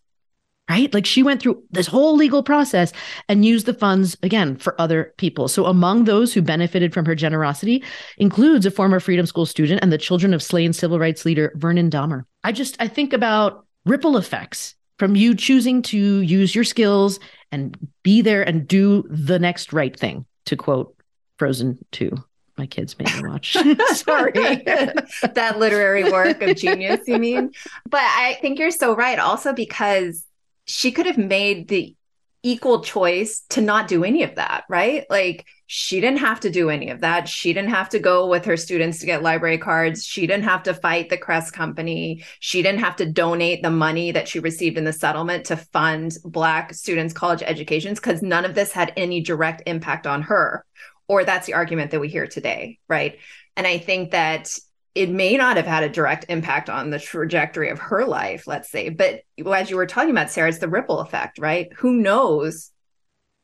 right? 0.69 0.93
Like 0.93 1.07
she 1.07 1.23
went 1.23 1.41
through 1.41 1.63
this 1.71 1.87
whole 1.87 2.17
legal 2.17 2.43
process 2.43 2.93
and 3.29 3.45
used 3.45 3.67
the 3.67 3.75
funds 3.75 4.17
again 4.23 4.57
for 4.57 4.81
other 4.81 5.15
people. 5.17 5.49
So 5.49 5.67
among 5.67 6.05
those 6.05 6.33
who 6.33 6.43
benefited 6.43 6.93
from 6.93 7.07
her 7.07 7.15
generosity 7.15 7.83
includes 8.19 8.67
a 8.67 8.71
former 8.71 9.01
Freedom 9.01 9.27
School 9.27 9.47
student 9.47 9.83
and 9.83 9.93
the 9.93 9.99
children 9.99 10.35
of 10.35 10.43
slain 10.43 10.73
civil 10.73 10.99
rights 10.99 11.25
leader 11.25 11.53
Vernon 11.57 11.91
Dahmer. 11.91 12.25
I 12.45 12.53
just 12.53 12.77
I 12.81 12.89
think 12.89 13.13
about 13.13 13.67
ripple 13.85 14.17
effects 14.17 14.75
from 14.99 15.17
you 15.17 15.35
choosing 15.35 15.83
to 15.83 15.99
use 15.99 16.55
your 16.55 16.65
skills 16.65 17.21
and 17.53 17.77
be 18.03 18.21
there 18.21 18.43
and 18.43 18.67
do 18.67 19.05
the 19.09 19.39
next 19.39 19.73
right 19.73 19.99
thing 19.99 20.27
to 20.47 20.57
quote 20.57 20.95
Frozen 21.39 21.79
2 21.93 22.13
my 22.59 22.67
kids 22.67 22.99
made 22.99 23.15
me 23.15 23.29
watch. 23.29 23.53
Sorry. 23.95 24.33
that 24.35 25.55
literary 25.59 26.11
work 26.11 26.43
of 26.43 26.57
genius, 26.57 27.01
you 27.07 27.19
mean? 27.19 27.53
But 27.89 28.03
I 28.03 28.37
think 28.43 28.59
you're 28.59 28.73
so 28.73 28.95
right. 28.97 29.19
Also, 29.19 29.53
because 29.53 30.25
she 30.69 30.93
could 30.93 31.07
have 31.07 31.19
made 31.19 31.69
the 31.69 31.97
equal 32.43 32.83
choice 32.83 33.43
to 33.49 33.61
not 33.61 33.89
do 33.89 34.05
any 34.05 34.23
of 34.23 34.37
that, 34.37 34.65
right? 34.69 35.05
Like 35.11 35.47
she 35.67 36.01
didn't 36.01 36.21
have 36.21 36.41
to 36.41 36.51
do 36.51 36.71
any 36.71 36.91
of 36.91 37.01
that. 37.01 37.29
She 37.29 37.53
didn't 37.53 37.71
have 37.71 37.89
to 37.91 37.99
go 37.99 38.29
with 38.29 38.45
her 38.45 38.57
students 38.57 39.01
to 39.01 39.07
get 39.07 39.23
library 39.23 39.59
cards. 39.59 40.05
She 40.05 40.27
didn't 40.27 40.45
have 40.45 40.63
to 40.65 40.75
fight 40.75 41.09
the 41.09 41.17
Kress 41.17 41.51
company. 41.51 42.25
She 42.39 42.63
didn't 42.63 42.81
have 42.81 42.97
to 42.97 43.11
donate 43.11 43.63
the 43.63 43.71
money 43.71 44.13
that 44.13 44.29
she 44.29 44.39
received 44.39 44.79
in 44.79 44.85
the 44.85 44.93
settlement 44.93 45.47
to 45.47 45.57
fund 45.57 46.17
Black 46.25 46.73
students' 46.75 47.13
college 47.13 47.43
educations 47.43 47.99
because 47.99 48.23
none 48.23 48.45
of 48.45 48.55
this 48.55 48.71
had 48.71 48.93
any 48.97 49.21
direct 49.21 49.63
impact 49.67 50.07
on 50.07 50.23
her. 50.23 50.65
Or 51.09 51.25
that's 51.25 51.47
the 51.47 51.55
argument 51.55 51.91
that 51.91 52.01
we 52.01 52.09
hear 52.09 52.27
today, 52.27 52.79
right? 52.89 53.19
And 53.57 53.67
I 53.67 53.79
think 53.79 54.13
that 54.13 54.55
it 54.99 55.11
may 55.11 55.37
not 55.37 55.57
have 55.57 55.67
had 55.67 55.85
a 55.85 55.89
direct 55.89 56.25
impact 56.29 56.69
on 56.69 56.91
the 56.91 56.99
trajectory 56.99 57.69
of 57.69 57.79
her 57.79 58.05
life, 58.05 58.49
let's 58.49 58.69
say. 58.69 58.89
But 58.89 59.23
as 59.47 59.71
you 59.71 59.77
were 59.77 59.87
talking 59.87 60.11
about, 60.11 60.29
Sarah, 60.29 60.49
it's 60.49 60.59
the 60.59 60.67
ripple 60.67 60.99
effect, 60.99 61.39
right? 61.39 61.73
Who 61.77 61.93
knows 61.93 62.73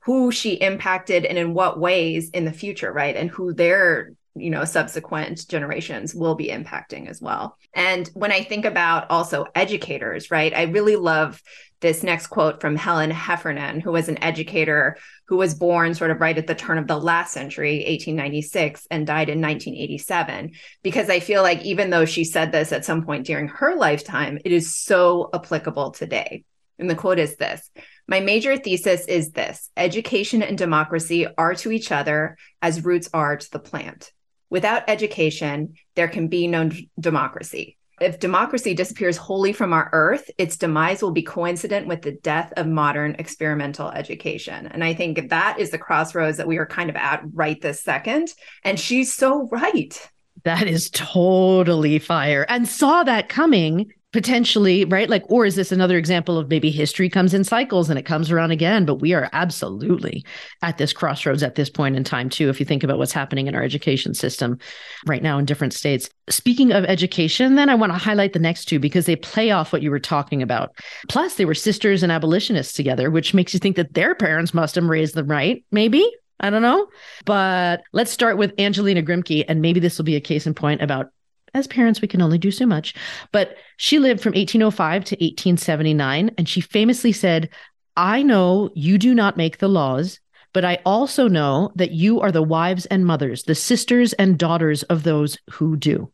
who 0.00 0.32
she 0.32 0.54
impacted 0.54 1.24
and 1.24 1.38
in 1.38 1.54
what 1.54 1.78
ways 1.78 2.30
in 2.30 2.44
the 2.44 2.52
future, 2.52 2.92
right? 2.92 3.14
And 3.14 3.30
who 3.30 3.54
their 3.54 4.14
you 4.36 4.50
know 4.50 4.64
subsequent 4.64 5.48
generations 5.48 6.14
will 6.14 6.34
be 6.34 6.48
impacting 6.48 7.08
as 7.08 7.20
well 7.20 7.56
and 7.74 8.08
when 8.14 8.32
i 8.32 8.42
think 8.42 8.64
about 8.64 9.10
also 9.10 9.46
educators 9.54 10.30
right 10.30 10.54
i 10.54 10.62
really 10.62 10.96
love 10.96 11.40
this 11.80 12.02
next 12.02 12.28
quote 12.28 12.60
from 12.60 12.76
helen 12.76 13.10
heffernan 13.10 13.80
who 13.80 13.92
was 13.92 14.08
an 14.08 14.22
educator 14.22 14.96
who 15.26 15.36
was 15.36 15.54
born 15.54 15.94
sort 15.94 16.10
of 16.10 16.20
right 16.20 16.38
at 16.38 16.46
the 16.46 16.54
turn 16.54 16.78
of 16.78 16.86
the 16.86 16.98
last 16.98 17.32
century 17.32 17.84
1896 17.86 18.86
and 18.90 19.06
died 19.06 19.28
in 19.28 19.40
1987 19.40 20.52
because 20.82 21.08
i 21.08 21.20
feel 21.20 21.42
like 21.42 21.62
even 21.62 21.90
though 21.90 22.04
she 22.04 22.24
said 22.24 22.50
this 22.50 22.72
at 22.72 22.84
some 22.84 23.04
point 23.04 23.26
during 23.26 23.48
her 23.48 23.76
lifetime 23.76 24.38
it 24.44 24.52
is 24.52 24.74
so 24.74 25.30
applicable 25.32 25.92
today 25.92 26.44
and 26.78 26.90
the 26.90 26.96
quote 26.96 27.18
is 27.18 27.36
this 27.36 27.70
my 28.06 28.20
major 28.20 28.56
thesis 28.58 29.06
is 29.06 29.30
this 29.30 29.70
education 29.76 30.42
and 30.42 30.58
democracy 30.58 31.26
are 31.38 31.54
to 31.54 31.72
each 31.72 31.90
other 31.90 32.36
as 32.60 32.84
roots 32.84 33.08
are 33.14 33.36
to 33.36 33.50
the 33.50 33.58
plant. 33.58 34.12
Without 34.54 34.84
education, 34.86 35.74
there 35.96 36.06
can 36.06 36.28
be 36.28 36.46
no 36.46 36.70
democracy. 37.00 37.76
If 38.00 38.20
democracy 38.20 38.72
disappears 38.72 39.16
wholly 39.16 39.52
from 39.52 39.72
our 39.72 39.90
earth, 39.92 40.30
its 40.38 40.56
demise 40.56 41.02
will 41.02 41.10
be 41.10 41.24
coincident 41.24 41.88
with 41.88 42.02
the 42.02 42.12
death 42.12 42.52
of 42.56 42.68
modern 42.68 43.16
experimental 43.18 43.90
education. 43.90 44.68
And 44.68 44.84
I 44.84 44.94
think 44.94 45.30
that 45.30 45.58
is 45.58 45.70
the 45.70 45.78
crossroads 45.78 46.36
that 46.36 46.46
we 46.46 46.58
are 46.58 46.66
kind 46.66 46.88
of 46.88 46.94
at 46.94 47.24
right 47.32 47.60
this 47.60 47.82
second. 47.82 48.32
And 48.62 48.78
she's 48.78 49.12
so 49.12 49.48
right. 49.50 50.00
That 50.44 50.68
is 50.68 50.88
totally 50.90 51.98
fire 51.98 52.46
and 52.48 52.68
saw 52.68 53.02
that 53.02 53.28
coming 53.28 53.90
potentially 54.14 54.84
right 54.84 55.10
like 55.10 55.28
or 55.28 55.44
is 55.44 55.56
this 55.56 55.72
another 55.72 55.98
example 55.98 56.38
of 56.38 56.48
maybe 56.48 56.70
history 56.70 57.10
comes 57.10 57.34
in 57.34 57.42
cycles 57.42 57.90
and 57.90 57.98
it 57.98 58.04
comes 58.04 58.30
around 58.30 58.52
again 58.52 58.84
but 58.84 59.00
we 59.00 59.12
are 59.12 59.28
absolutely 59.32 60.24
at 60.62 60.78
this 60.78 60.92
crossroads 60.92 61.42
at 61.42 61.56
this 61.56 61.68
point 61.68 61.96
in 61.96 62.04
time 62.04 62.30
too 62.30 62.48
if 62.48 62.60
you 62.60 62.64
think 62.64 62.84
about 62.84 62.96
what's 62.96 63.10
happening 63.10 63.48
in 63.48 63.56
our 63.56 63.62
education 63.64 64.14
system 64.14 64.56
right 65.04 65.20
now 65.20 65.36
in 65.36 65.44
different 65.44 65.72
states 65.72 66.08
speaking 66.30 66.70
of 66.70 66.84
education 66.84 67.56
then 67.56 67.68
i 67.68 67.74
want 67.74 67.90
to 67.90 67.98
highlight 67.98 68.32
the 68.32 68.38
next 68.38 68.66
two 68.66 68.78
because 68.78 69.06
they 69.06 69.16
play 69.16 69.50
off 69.50 69.72
what 69.72 69.82
you 69.82 69.90
were 69.90 69.98
talking 69.98 70.42
about 70.42 70.70
plus 71.08 71.34
they 71.34 71.44
were 71.44 71.52
sisters 71.52 72.04
and 72.04 72.12
abolitionists 72.12 72.74
together 72.74 73.10
which 73.10 73.34
makes 73.34 73.52
you 73.52 73.58
think 73.58 73.74
that 73.74 73.94
their 73.94 74.14
parents 74.14 74.54
must 74.54 74.76
have 74.76 74.84
raised 74.84 75.16
them 75.16 75.26
right 75.26 75.64
maybe 75.72 76.08
I 76.40 76.50
don't 76.50 76.62
know. 76.62 76.88
But 77.24 77.82
let's 77.92 78.10
start 78.10 78.36
with 78.36 78.52
Angelina 78.58 79.02
Grimke. 79.02 79.44
And 79.46 79.62
maybe 79.62 79.78
this 79.78 79.96
will 79.96 80.04
be 80.04 80.16
a 80.16 80.20
case 80.20 80.48
in 80.48 80.52
point 80.52 80.82
about 80.82 81.10
as 81.54 81.66
parents, 81.66 82.00
we 82.00 82.08
can 82.08 82.20
only 82.20 82.38
do 82.38 82.50
so 82.50 82.66
much. 82.66 82.94
But 83.32 83.56
she 83.76 83.98
lived 83.98 84.20
from 84.20 84.32
1805 84.32 85.04
to 85.04 85.14
1879. 85.14 86.30
And 86.36 86.48
she 86.48 86.60
famously 86.60 87.12
said, 87.12 87.48
I 87.96 88.22
know 88.22 88.70
you 88.74 88.98
do 88.98 89.14
not 89.14 89.36
make 89.36 89.58
the 89.58 89.68
laws, 89.68 90.18
but 90.52 90.64
I 90.64 90.80
also 90.84 91.28
know 91.28 91.72
that 91.76 91.92
you 91.92 92.20
are 92.20 92.32
the 92.32 92.42
wives 92.42 92.86
and 92.86 93.06
mothers, 93.06 93.44
the 93.44 93.54
sisters 93.54 94.12
and 94.14 94.38
daughters 94.38 94.82
of 94.84 95.02
those 95.02 95.38
who 95.50 95.76
do. 95.76 96.10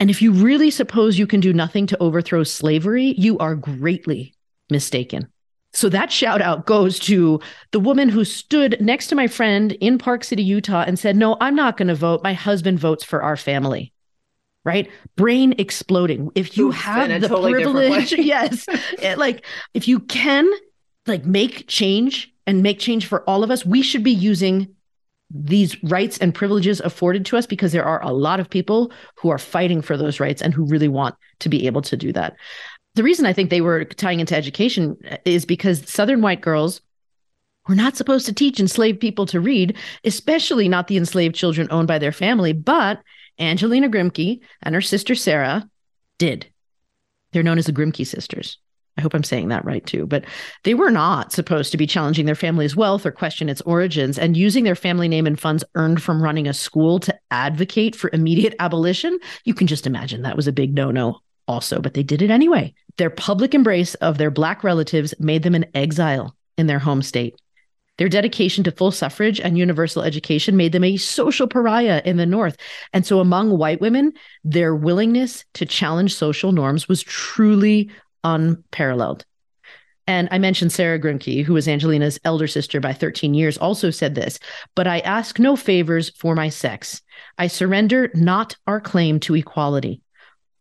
And 0.00 0.10
if 0.10 0.22
you 0.22 0.32
really 0.32 0.70
suppose 0.70 1.18
you 1.18 1.26
can 1.26 1.40
do 1.40 1.52
nothing 1.52 1.86
to 1.88 2.02
overthrow 2.02 2.42
slavery, 2.44 3.14
you 3.18 3.36
are 3.38 3.54
greatly 3.54 4.34
mistaken. 4.70 5.28
So 5.74 5.88
that 5.90 6.10
shout 6.10 6.40
out 6.40 6.66
goes 6.66 6.98
to 7.00 7.40
the 7.72 7.80
woman 7.80 8.08
who 8.08 8.24
stood 8.24 8.80
next 8.80 9.08
to 9.08 9.14
my 9.14 9.26
friend 9.26 9.72
in 9.72 9.98
Park 9.98 10.24
City, 10.24 10.42
Utah, 10.42 10.84
and 10.86 10.98
said, 10.98 11.14
No, 11.14 11.36
I'm 11.40 11.54
not 11.54 11.76
going 11.76 11.88
to 11.88 11.94
vote. 11.94 12.22
My 12.22 12.32
husband 12.32 12.78
votes 12.78 13.04
for 13.04 13.22
our 13.22 13.36
family 13.36 13.92
right? 14.68 14.90
Brain 15.16 15.54
exploding. 15.56 16.30
If 16.34 16.58
you 16.58 16.70
have 16.72 17.22
the 17.22 17.26
totally 17.26 17.54
privilege, 17.54 18.12
yes, 18.18 18.66
like 19.16 19.46
if 19.72 19.88
you 19.88 19.98
can 19.98 20.46
like 21.06 21.24
make 21.24 21.66
change 21.68 22.30
and 22.46 22.62
make 22.62 22.78
change 22.78 23.06
for 23.06 23.22
all 23.28 23.42
of 23.42 23.50
us, 23.50 23.64
we 23.64 23.80
should 23.80 24.04
be 24.04 24.12
using 24.12 24.68
these 25.30 25.82
rights 25.84 26.18
and 26.18 26.34
privileges 26.34 26.80
afforded 26.80 27.24
to 27.26 27.38
us 27.38 27.46
because 27.46 27.72
there 27.72 27.84
are 27.84 28.02
a 28.02 28.12
lot 28.12 28.40
of 28.40 28.50
people 28.50 28.92
who 29.16 29.30
are 29.30 29.38
fighting 29.38 29.80
for 29.80 29.96
those 29.96 30.20
rights 30.20 30.42
and 30.42 30.52
who 30.52 30.66
really 30.66 30.88
want 30.88 31.14
to 31.40 31.48
be 31.48 31.66
able 31.66 31.80
to 31.80 31.96
do 31.96 32.12
that. 32.12 32.36
The 32.94 33.02
reason 33.02 33.24
I 33.24 33.32
think 33.32 33.48
they 33.48 33.62
were 33.62 33.86
tying 33.86 34.20
into 34.20 34.36
education 34.36 34.98
uh, 35.10 35.16
is 35.24 35.46
because 35.46 35.88
Southern 35.90 36.20
white 36.20 36.42
girls 36.42 36.82
were 37.68 37.74
not 37.74 37.96
supposed 37.96 38.26
to 38.26 38.34
teach 38.34 38.60
enslaved 38.60 39.00
people 39.00 39.24
to 39.26 39.40
read, 39.40 39.76
especially 40.04 40.68
not 40.68 40.88
the 40.88 40.98
enslaved 40.98 41.34
children 41.34 41.68
owned 41.70 41.88
by 41.88 41.98
their 41.98 42.12
family, 42.12 42.52
but 42.52 43.00
Angelina 43.38 43.88
Grimke 43.88 44.40
and 44.62 44.74
her 44.74 44.80
sister 44.80 45.14
Sarah 45.14 45.68
did. 46.18 46.50
They're 47.32 47.42
known 47.42 47.58
as 47.58 47.66
the 47.66 47.72
Grimke 47.72 48.06
sisters. 48.06 48.58
I 48.96 49.00
hope 49.00 49.14
I'm 49.14 49.22
saying 49.22 49.48
that 49.48 49.64
right 49.64 49.86
too. 49.86 50.06
But 50.06 50.24
they 50.64 50.74
were 50.74 50.90
not 50.90 51.32
supposed 51.32 51.70
to 51.70 51.76
be 51.76 51.86
challenging 51.86 52.26
their 52.26 52.34
family's 52.34 52.74
wealth 52.74 53.06
or 53.06 53.12
question 53.12 53.48
its 53.48 53.60
origins 53.60 54.18
and 54.18 54.36
using 54.36 54.64
their 54.64 54.74
family 54.74 55.06
name 55.06 55.26
and 55.26 55.38
funds 55.38 55.62
earned 55.76 56.02
from 56.02 56.20
running 56.20 56.48
a 56.48 56.52
school 56.52 56.98
to 57.00 57.16
advocate 57.30 57.94
for 57.94 58.10
immediate 58.12 58.56
abolition. 58.58 59.18
You 59.44 59.54
can 59.54 59.68
just 59.68 59.86
imagine 59.86 60.22
that 60.22 60.36
was 60.36 60.48
a 60.48 60.52
big 60.52 60.74
no 60.74 60.90
no 60.90 61.20
also, 61.46 61.80
but 61.80 61.94
they 61.94 62.02
did 62.02 62.22
it 62.22 62.30
anyway. 62.30 62.74
Their 62.96 63.08
public 63.08 63.54
embrace 63.54 63.94
of 63.94 64.18
their 64.18 64.32
Black 64.32 64.64
relatives 64.64 65.14
made 65.20 65.44
them 65.44 65.54
an 65.54 65.66
exile 65.74 66.36
in 66.56 66.66
their 66.66 66.80
home 66.80 67.02
state. 67.02 67.36
Their 67.98 68.08
dedication 68.08 68.64
to 68.64 68.72
full 68.72 68.92
suffrage 68.92 69.40
and 69.40 69.58
universal 69.58 70.02
education 70.02 70.56
made 70.56 70.72
them 70.72 70.84
a 70.84 70.96
social 70.96 71.48
pariah 71.48 72.00
in 72.04 72.16
the 72.16 72.26
North. 72.26 72.56
And 72.92 73.04
so, 73.04 73.20
among 73.20 73.58
white 73.58 73.80
women, 73.80 74.12
their 74.44 74.74
willingness 74.74 75.44
to 75.54 75.66
challenge 75.66 76.14
social 76.14 76.52
norms 76.52 76.88
was 76.88 77.02
truly 77.02 77.90
unparalleled. 78.24 79.24
And 80.06 80.28
I 80.30 80.38
mentioned 80.38 80.72
Sarah 80.72 80.98
Grimke, 80.98 81.44
who 81.44 81.52
was 81.52 81.68
Angelina's 81.68 82.18
elder 82.24 82.46
sister 82.46 82.80
by 82.80 82.94
13 82.94 83.34
years, 83.34 83.58
also 83.58 83.90
said 83.90 84.14
this 84.14 84.38
But 84.74 84.86
I 84.86 85.00
ask 85.00 85.38
no 85.38 85.54
favors 85.54 86.10
for 86.10 86.34
my 86.34 86.48
sex. 86.48 87.02
I 87.36 87.48
surrender 87.48 88.10
not 88.14 88.56
our 88.66 88.80
claim 88.80 89.20
to 89.20 89.34
equality. 89.34 90.00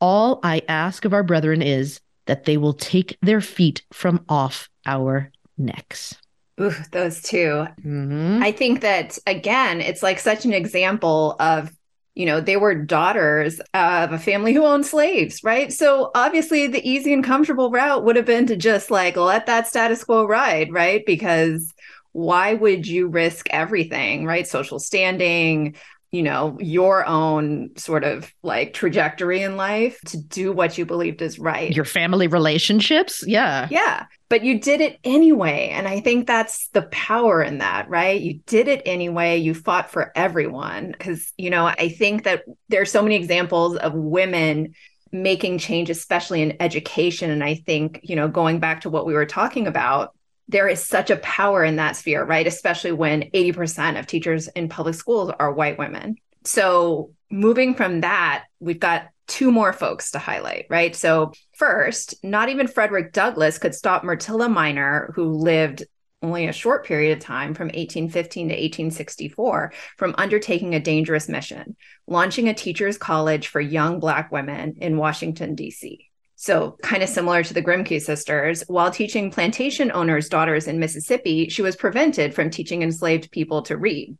All 0.02 0.40
I 0.44 0.64
ask 0.68 1.06
of 1.06 1.14
our 1.14 1.24
brethren 1.24 1.62
is 1.62 2.02
that 2.26 2.44
they 2.44 2.58
will 2.58 2.74
take 2.74 3.18
their 3.22 3.42
feet 3.42 3.84
from 3.94 4.26
off 4.28 4.70
our 4.86 5.32
necks. 5.58 6.16
Ooh, 6.60 6.74
those 6.92 7.22
2 7.22 7.38
mm-hmm. 7.38 8.42
I 8.42 8.52
think 8.52 8.82
that 8.82 9.18
again, 9.28 9.80
it's 9.82 10.02
like 10.02 10.20
such 10.20 10.46
an 10.46 10.54
example 10.54 11.36
of, 11.40 11.72
you 12.16 12.26
know, 12.26 12.42
they 12.42 12.58
were 12.58 12.74
daughters 12.74 13.60
of 13.76 14.12
a 14.12 14.18
family 14.18 14.54
who 14.54 14.66
owned 14.66 14.86
slaves, 14.86 15.44
right? 15.44 15.72
So 15.72 16.10
obviously 16.16 16.66
the 16.66 16.88
easy 16.88 17.14
and 17.14 17.24
comfortable 17.24 17.70
route 17.70 18.04
would 18.04 18.16
have 18.16 18.26
been 18.26 18.48
to 18.48 18.56
just 18.56 18.90
like 18.90 19.16
let 19.16 19.46
that 19.46 19.68
status 19.68 20.04
quo 20.04 20.26
ride, 20.26 20.74
right? 20.74 21.06
Because 21.06 21.74
why 22.14 22.56
would 22.56 22.88
you 22.88 23.08
risk 23.08 23.48
everything, 23.52 24.26
right? 24.26 24.48
Social 24.48 24.80
standing, 24.80 25.76
you 26.12 26.24
know, 26.24 26.58
your 26.62 27.06
own 27.06 27.72
sort 27.76 28.04
of 28.06 28.34
like 28.42 28.74
trajectory 28.74 29.42
in 29.42 29.58
life 29.58 30.00
to 30.06 30.18
do 30.18 30.54
what 30.54 30.78
you 30.78 30.86
believed 30.86 31.22
is 31.22 31.38
right. 31.38 31.72
Your 31.72 31.86
family 31.86 32.28
relationships. 32.28 33.26
Yeah. 33.28 33.68
Yeah. 33.70 34.06
But 34.30 34.44
you 34.44 34.60
did 34.60 34.80
it 34.80 35.00
anyway. 35.04 35.70
And 35.70 35.88
I 35.88 36.00
think 36.00 36.26
that's 36.26 36.70
the 36.70 36.84
power 36.84 37.42
in 37.42 37.58
that, 37.58 37.90
right? 37.90 38.20
You 38.20 38.40
did 38.46 38.70
it 38.70 38.82
anyway. 38.86 39.38
You 39.38 39.54
fought 39.54 39.92
for 39.92 40.12
everyone. 40.16 40.96
Cause, 40.98 41.34
you 41.38 41.50
know, 41.50 41.66
I 41.66 41.90
think 41.90 42.24
that 42.24 42.44
there's 42.70 42.92
so 42.92 43.02
many 43.02 43.16
examples 43.16 43.76
of 43.76 43.94
women 43.94 44.74
making 45.12 45.58
change, 45.58 45.90
especially 45.90 46.42
in 46.42 46.62
education. 46.62 47.32
And 47.32 47.44
I 47.44 47.56
think, 47.56 48.00
you 48.04 48.16
know, 48.16 48.28
going 48.28 48.60
back 48.60 48.82
to 48.82 48.90
what 48.90 49.06
we 49.06 49.14
were 49.14 49.26
talking 49.26 49.68
about, 49.68 50.14
there 50.48 50.68
is 50.68 50.84
such 50.84 51.10
a 51.10 51.18
power 51.18 51.64
in 51.64 51.76
that 51.76 51.96
sphere, 51.96 52.24
right? 52.24 52.48
Especially 52.48 52.92
when 52.92 53.24
80% 53.32 54.00
of 54.00 54.08
teachers 54.08 54.48
in 54.50 54.70
public 54.70 54.96
schools 54.96 55.32
are 55.40 55.52
white 55.52 55.78
women. 55.78 56.18
So, 56.46 57.12
moving 57.30 57.76
from 57.76 58.02
that, 58.02 58.46
we've 58.60 58.80
got 58.80 59.10
two 59.28 59.52
more 59.52 59.74
folks 59.74 60.12
to 60.12 60.20
highlight, 60.20 60.66
right? 60.70 60.96
So, 60.96 61.34
first, 61.54 62.16
not 62.24 62.50
even 62.50 62.68
Frederick 62.68 63.12
Douglass 63.12 63.58
could 63.58 63.76
stop 63.76 64.04
Myrtilla 64.04 64.50
Miner, 64.50 65.12
who 65.16 65.26
lived 65.34 65.84
only 66.22 66.48
a 66.48 66.54
short 66.54 66.86
period 66.86 67.18
of 67.18 67.24
time 67.24 67.54
from 67.54 67.68
1815 67.68 68.48
to 68.48 68.54
1864 68.54 69.74
from 69.98 70.16
undertaking 70.18 70.74
a 70.74 70.80
dangerous 70.80 71.30
mission, 71.30 71.76
launching 72.08 72.50
a 72.50 72.54
teachers' 72.54 72.98
college 72.98 73.48
for 73.48 73.62
young 73.62 74.00
Black 74.00 74.32
women 74.32 74.76
in 74.78 74.98
Washington, 74.98 75.54
D.C. 75.54 76.10
So, 76.40 76.78
kind 76.84 77.02
of 77.02 77.10
similar 77.10 77.44
to 77.44 77.54
the 77.56 77.64
Grimke 77.64 78.00
sisters, 78.00 78.64
while 78.68 78.92
teaching 78.92 79.32
plantation 79.32 79.92
owners' 79.92 80.30
daughters 80.30 80.68
in 80.68 80.80
Mississippi, 80.80 81.50
she 81.50 81.64
was 81.64 81.76
prevented 81.76 82.36
from 82.36 82.52
teaching 82.52 82.84
enslaved 82.84 83.32
people 83.32 83.64
to 83.64 83.76
read. 83.76 84.16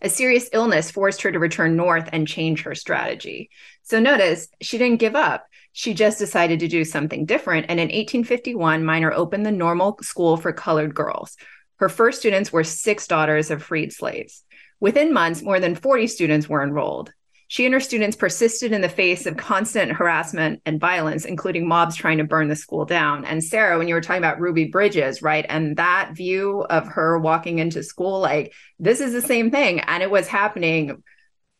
A 0.00 0.08
serious 0.08 0.48
illness 0.54 0.90
forced 0.90 1.20
her 1.20 1.30
to 1.30 1.38
return 1.38 1.76
north 1.76 2.08
and 2.10 2.26
change 2.26 2.62
her 2.62 2.74
strategy. 2.74 3.50
So, 3.82 4.00
notice 4.00 4.48
she 4.62 4.78
didn't 4.78 5.00
give 5.00 5.14
up. 5.14 5.44
She 5.72 5.92
just 5.92 6.18
decided 6.18 6.60
to 6.60 6.68
do 6.68 6.86
something 6.86 7.26
different. 7.26 7.66
And 7.68 7.78
in 7.78 7.88
1851, 7.88 8.82
Miner 8.82 9.12
opened 9.12 9.44
the 9.44 9.52
Normal 9.52 9.98
School 10.00 10.38
for 10.38 10.54
Colored 10.54 10.94
Girls. 10.94 11.36
Her 11.76 11.90
first 11.90 12.20
students 12.20 12.50
were 12.50 12.64
six 12.64 13.06
daughters 13.06 13.50
of 13.50 13.62
freed 13.62 13.92
slaves. 13.92 14.42
Within 14.80 15.12
months, 15.12 15.42
more 15.42 15.60
than 15.60 15.74
40 15.74 16.06
students 16.06 16.48
were 16.48 16.62
enrolled. 16.62 17.12
She 17.48 17.64
and 17.64 17.72
her 17.72 17.80
students 17.80 18.16
persisted 18.16 18.72
in 18.72 18.82
the 18.82 18.88
face 18.90 19.24
of 19.24 19.38
constant 19.38 19.92
harassment 19.92 20.60
and 20.66 20.78
violence, 20.78 21.24
including 21.24 21.66
mobs 21.66 21.96
trying 21.96 22.18
to 22.18 22.24
burn 22.24 22.48
the 22.48 22.54
school 22.54 22.84
down. 22.84 23.24
And 23.24 23.42
Sarah, 23.42 23.78
when 23.78 23.88
you 23.88 23.94
were 23.94 24.02
talking 24.02 24.22
about 24.22 24.38
Ruby 24.38 24.66
Bridges, 24.66 25.22
right? 25.22 25.46
And 25.48 25.76
that 25.78 26.10
view 26.12 26.60
of 26.68 26.86
her 26.88 27.18
walking 27.18 27.58
into 27.58 27.82
school, 27.82 28.20
like 28.20 28.52
this 28.78 29.00
is 29.00 29.14
the 29.14 29.22
same 29.22 29.50
thing. 29.50 29.80
And 29.80 30.02
it 30.02 30.10
was 30.10 30.28
happening 30.28 31.02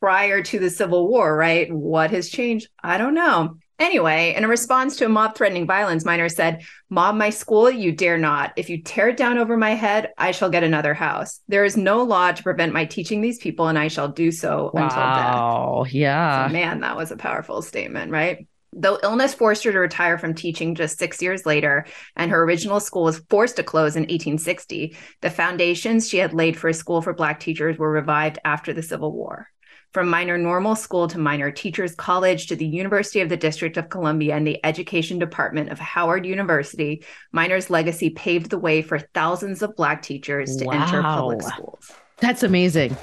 prior 0.00 0.42
to 0.42 0.58
the 0.58 0.70
Civil 0.70 1.08
War, 1.08 1.34
right? 1.34 1.72
What 1.72 2.10
has 2.10 2.28
changed? 2.28 2.68
I 2.82 2.98
don't 2.98 3.14
know. 3.14 3.56
Anyway, 3.78 4.34
in 4.36 4.42
a 4.42 4.48
response 4.48 4.96
to 4.96 5.06
a 5.06 5.08
mob 5.08 5.36
threatening 5.36 5.66
violence, 5.66 6.04
Miner 6.04 6.28
said, 6.28 6.64
Mob 6.90 7.14
my 7.14 7.30
school, 7.30 7.70
you 7.70 7.92
dare 7.92 8.18
not. 8.18 8.52
If 8.56 8.68
you 8.68 8.82
tear 8.82 9.10
it 9.10 9.16
down 9.16 9.38
over 9.38 9.56
my 9.56 9.70
head, 9.70 10.10
I 10.18 10.32
shall 10.32 10.50
get 10.50 10.64
another 10.64 10.94
house. 10.94 11.40
There 11.46 11.64
is 11.64 11.76
no 11.76 12.02
law 12.02 12.32
to 12.32 12.42
prevent 12.42 12.72
my 12.72 12.86
teaching 12.86 13.20
these 13.20 13.38
people, 13.38 13.68
and 13.68 13.78
I 13.78 13.86
shall 13.86 14.08
do 14.08 14.32
so 14.32 14.72
wow. 14.74 14.82
until 14.82 14.98
death. 14.98 15.36
Oh, 15.36 15.84
yeah. 15.84 16.48
So, 16.48 16.52
man, 16.52 16.80
that 16.80 16.96
was 16.96 17.12
a 17.12 17.16
powerful 17.16 17.62
statement, 17.62 18.10
right? 18.10 18.48
Though 18.72 18.98
illness 19.02 19.32
forced 19.32 19.62
her 19.64 19.72
to 19.72 19.78
retire 19.78 20.18
from 20.18 20.34
teaching 20.34 20.74
just 20.74 20.98
six 20.98 21.22
years 21.22 21.46
later, 21.46 21.86
and 22.16 22.32
her 22.32 22.42
original 22.42 22.80
school 22.80 23.04
was 23.04 23.22
forced 23.30 23.56
to 23.56 23.62
close 23.62 23.94
in 23.94 24.02
1860, 24.02 24.96
the 25.20 25.30
foundations 25.30 26.08
she 26.08 26.18
had 26.18 26.34
laid 26.34 26.56
for 26.56 26.68
a 26.68 26.74
school 26.74 27.00
for 27.00 27.14
Black 27.14 27.38
teachers 27.38 27.78
were 27.78 27.90
revived 27.90 28.40
after 28.44 28.72
the 28.72 28.82
Civil 28.82 29.12
War. 29.12 29.48
From 29.94 30.10
miner 30.10 30.36
normal 30.36 30.76
school 30.76 31.08
to 31.08 31.18
miner 31.18 31.50
teachers 31.50 31.94
college 31.94 32.48
to 32.48 32.56
the 32.56 32.66
University 32.66 33.20
of 33.20 33.30
the 33.30 33.38
District 33.38 33.78
of 33.78 33.88
Columbia 33.88 34.36
and 34.36 34.46
the 34.46 34.60
Education 34.64 35.18
Department 35.18 35.70
of 35.70 35.78
Howard 35.78 36.26
University, 36.26 37.02
Miner's 37.32 37.70
legacy 37.70 38.10
paved 38.10 38.50
the 38.50 38.58
way 38.58 38.82
for 38.82 38.98
thousands 38.98 39.62
of 39.62 39.74
Black 39.76 40.02
teachers 40.02 40.56
to 40.56 40.66
wow. 40.66 40.72
enter 40.72 41.00
public 41.00 41.40
schools. 41.40 41.90
That's 42.18 42.42
amazing. 42.42 42.94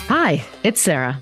Hi, 0.00 0.42
it's 0.62 0.80
Sarah. 0.80 1.20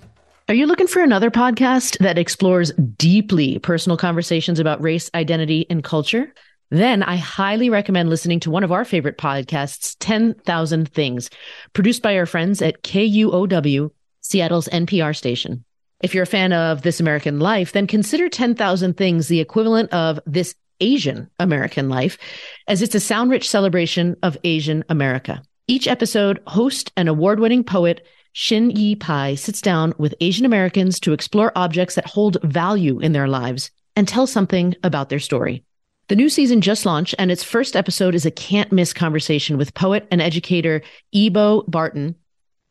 Are 0.49 0.55
you 0.55 0.67
looking 0.67 0.87
for 0.87 1.03
another 1.03 1.33
podcast 1.33 1.99
that 1.99 2.17
explores 2.17 2.71
deeply 2.97 3.59
personal 3.59 3.97
conversations 3.97 4.61
about 4.61 4.81
race, 4.81 5.11
identity, 5.17 5.67
and 5.69 5.83
culture? 5.83 6.33
Then 6.71 7.03
I 7.03 7.17
highly 7.17 7.71
recommend 7.71 8.09
listening 8.09 8.39
to 8.41 8.53
one 8.53 8.63
of 8.63 8.71
our 8.71 8.85
favorite 8.85 9.19
podcasts, 9.19 9.97
10,000 9.99 10.89
Things, 10.89 11.29
produced 11.73 12.03
by 12.03 12.17
our 12.17 12.27
friends 12.27 12.63
at 12.63 12.85
KUOW 12.85 13.91
Seattle's 14.27 14.69
NPR 14.69 15.15
station. 15.15 15.65
If 16.03 16.13
you're 16.13 16.25
a 16.25 16.27
fan 16.27 16.53
of 16.53 16.83
This 16.83 16.99
American 16.99 17.39
Life, 17.39 17.73
then 17.73 17.87
consider 17.87 18.29
10,000 18.29 18.97
Things 18.97 19.29
the 19.29 19.41
equivalent 19.41 19.93
of 19.93 20.19
This 20.27 20.55
Asian 20.81 21.31
American 21.39 21.89
Life, 21.89 22.19
as 22.67 22.83
it's 22.83 22.97
a 22.97 23.01
sound 23.01 23.31
rich 23.31 23.49
celebration 23.49 24.17
of 24.25 24.37
Asian 24.43 24.85
America. 24.89 25.43
Each 25.69 25.87
episode, 25.87 26.43
host 26.49 26.93
and 26.97 27.09
award 27.09 27.39
winning 27.39 27.63
poet 27.63 28.05
Shin 28.33 28.71
Yu 28.71 28.97
Pai 28.97 29.37
sits 29.37 29.63
down 29.63 29.95
with 29.97 30.15
Asian 30.21 30.45
Americans 30.45 31.01
to 31.01 31.13
explore 31.13 31.53
objects 31.57 31.95
that 31.95 32.07
hold 32.07 32.37
value 32.43 32.99
in 32.99 33.13
their 33.13 33.29
lives 33.29 33.71
and 33.95 34.07
tell 34.07 34.27
something 34.27 34.75
about 34.83 35.09
their 35.09 35.21
story. 35.21 35.65
The 36.09 36.17
new 36.17 36.29
season 36.29 36.61
just 36.61 36.85
launched, 36.85 37.15
and 37.19 37.31
its 37.31 37.43
first 37.45 37.77
episode 37.77 38.15
is 38.15 38.27
a 38.27 38.31
can't 38.31 38.73
miss 38.73 38.93
conversation 38.93 39.57
with 39.57 39.75
poet 39.75 40.07
and 40.11 40.21
educator 40.21 40.83
Ebo 41.15 41.63
Barton 41.63 42.17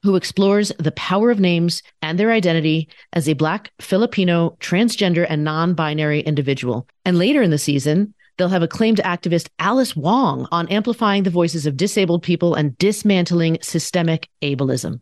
who 0.06 0.16
explores 0.16 0.72
the 0.78 0.92
power 0.92 1.32
of 1.32 1.40
names 1.40 1.82
and 2.04 2.20
their 2.20 2.32
identity 2.32 2.88
as 3.14 3.28
a 3.28 3.34
Black, 3.34 3.72
Filipino, 3.82 4.56
transgender, 4.60 5.26
and 5.28 5.44
non 5.44 5.74
binary 5.74 6.22
individual. 6.22 6.88
And 7.04 7.18
later 7.18 7.42
in 7.42 7.50
the 7.50 7.58
season, 7.58 8.14
they'll 8.38 8.50
have 8.50 8.62
acclaimed 8.62 9.00
activist 9.04 9.50
Alice 9.58 9.96
Wong 9.96 10.48
on 10.52 10.68
amplifying 10.68 11.24
the 11.24 11.32
voices 11.32 11.66
of 11.66 11.76
disabled 11.76 12.22
people 12.22 12.54
and 12.54 12.78
dismantling 12.78 13.58
systemic 13.62 14.30
ableism. 14.44 15.00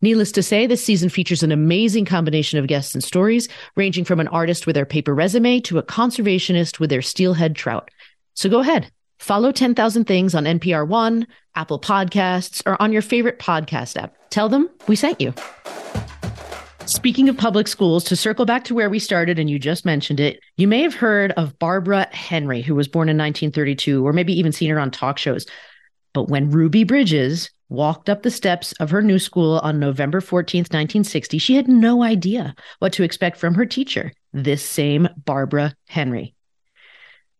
Needless 0.00 0.32
to 0.32 0.42
say, 0.42 0.66
this 0.66 0.82
season 0.82 1.10
features 1.10 1.42
an 1.42 1.52
amazing 1.52 2.06
combination 2.06 2.58
of 2.58 2.66
guests 2.66 2.94
and 2.94 3.04
stories, 3.04 3.46
ranging 3.76 4.06
from 4.06 4.20
an 4.20 4.28
artist 4.28 4.66
with 4.66 4.74
their 4.74 4.86
paper 4.86 5.14
resume 5.14 5.60
to 5.60 5.76
a 5.76 5.82
conservationist 5.82 6.80
with 6.80 6.88
their 6.88 7.02
steelhead 7.02 7.54
trout. 7.54 7.90
So 8.32 8.48
go 8.48 8.60
ahead, 8.60 8.90
follow 9.18 9.52
10,000 9.52 10.06
Things 10.06 10.34
on 10.34 10.44
NPR 10.44 10.88
One, 10.88 11.26
Apple 11.54 11.78
Podcasts, 11.78 12.62
or 12.64 12.80
on 12.80 12.90
your 12.90 13.02
favorite 13.02 13.38
podcast 13.38 14.02
app. 14.02 14.14
Tell 14.30 14.48
them 14.48 14.70
we 14.86 14.96
sent 14.96 15.20
you. 15.20 15.34
Speaking 16.86 17.28
of 17.28 17.36
public 17.36 17.68
schools, 17.68 18.02
to 18.04 18.16
circle 18.16 18.44
back 18.44 18.64
to 18.64 18.74
where 18.74 18.90
we 18.90 18.98
started, 18.98 19.38
and 19.38 19.48
you 19.48 19.58
just 19.58 19.84
mentioned 19.84 20.18
it, 20.18 20.40
you 20.56 20.66
may 20.66 20.82
have 20.82 20.94
heard 20.94 21.30
of 21.32 21.56
Barbara 21.58 22.08
Henry, 22.10 22.62
who 22.62 22.74
was 22.74 22.88
born 22.88 23.08
in 23.08 23.16
1932, 23.16 24.04
or 24.04 24.12
maybe 24.12 24.32
even 24.36 24.50
seen 24.50 24.70
her 24.70 24.80
on 24.80 24.90
talk 24.90 25.18
shows. 25.18 25.46
But 26.12 26.28
when 26.28 26.50
Ruby 26.50 26.82
Bridges 26.82 27.50
walked 27.68 28.10
up 28.10 28.22
the 28.22 28.30
steps 28.30 28.72
of 28.80 28.90
her 28.90 29.02
new 29.02 29.20
school 29.20 29.60
on 29.62 29.78
November 29.78 30.20
14th, 30.20 30.72
1960, 30.72 31.38
she 31.38 31.54
had 31.54 31.68
no 31.68 32.02
idea 32.02 32.56
what 32.80 32.92
to 32.94 33.04
expect 33.04 33.36
from 33.36 33.54
her 33.54 33.66
teacher, 33.66 34.12
this 34.32 34.64
same 34.64 35.08
Barbara 35.24 35.74
Henry. 35.88 36.34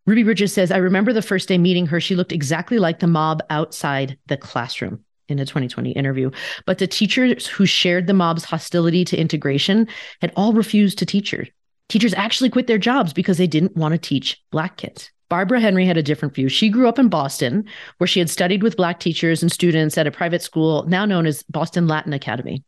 Ruby 0.07 0.23
Bridges 0.23 0.53
says, 0.53 0.71
I 0.71 0.77
remember 0.77 1.13
the 1.13 1.23
first 1.23 1.49
day 1.49 1.59
meeting 1.59 1.87
her, 1.87 2.01
she 2.01 2.15
looked 2.15 2.33
exactly 2.33 2.79
like 2.79 3.01
the 3.01 3.09
mob 3.09 3.43
outside 3.51 4.17
the 4.27 4.37
classroom 4.37 5.05
in 5.31 5.39
a 5.39 5.47
2020 5.47 5.93
interview. 5.93 6.31
But 6.67 6.79
the 6.79 6.87
teachers 6.87 7.47
who 7.47 7.67
shared 7.67 8.07
the 8.07 8.15
mob's 8.15 8.45
hostility 8.45 9.05
to 9.07 9.17
integration 9.17 9.89
had 10.21 10.33
all 10.37 10.53
refused 10.53 10.99
to 10.99 11.07
teach 11.07 11.31
her. 11.31 11.47
Teachers 11.89 12.15
actually 12.15 12.51
quit 12.51 12.67
their 12.67 12.79
jobs 12.79 13.13
because 13.13 13.39
they 13.39 13.47
didn't 13.47 13.77
want 13.77 13.93
to 13.93 13.99
teach 13.99 14.41
Black 14.51 14.77
kids. 14.77 15.11
Barbara 15.29 15.61
Henry 15.61 15.87
had 15.87 15.97
a 15.97 16.03
different 16.03 16.35
view. 16.35 16.49
She 16.49 16.69
grew 16.69 16.89
up 16.89 16.99
in 16.99 17.09
Boston, 17.09 17.65
where 17.99 18.09
she 18.09 18.19
had 18.19 18.29
studied 18.29 18.63
with 18.63 18.77
Black 18.77 18.99
teachers 18.99 19.43
and 19.43 19.51
students 19.51 19.97
at 19.97 20.07
a 20.07 20.11
private 20.11 20.43
school 20.43 20.85
now 20.89 21.05
known 21.05 21.27
as 21.27 21.45
Boston 21.45 21.87
Latin 21.87 22.13
Academy. 22.13 22.65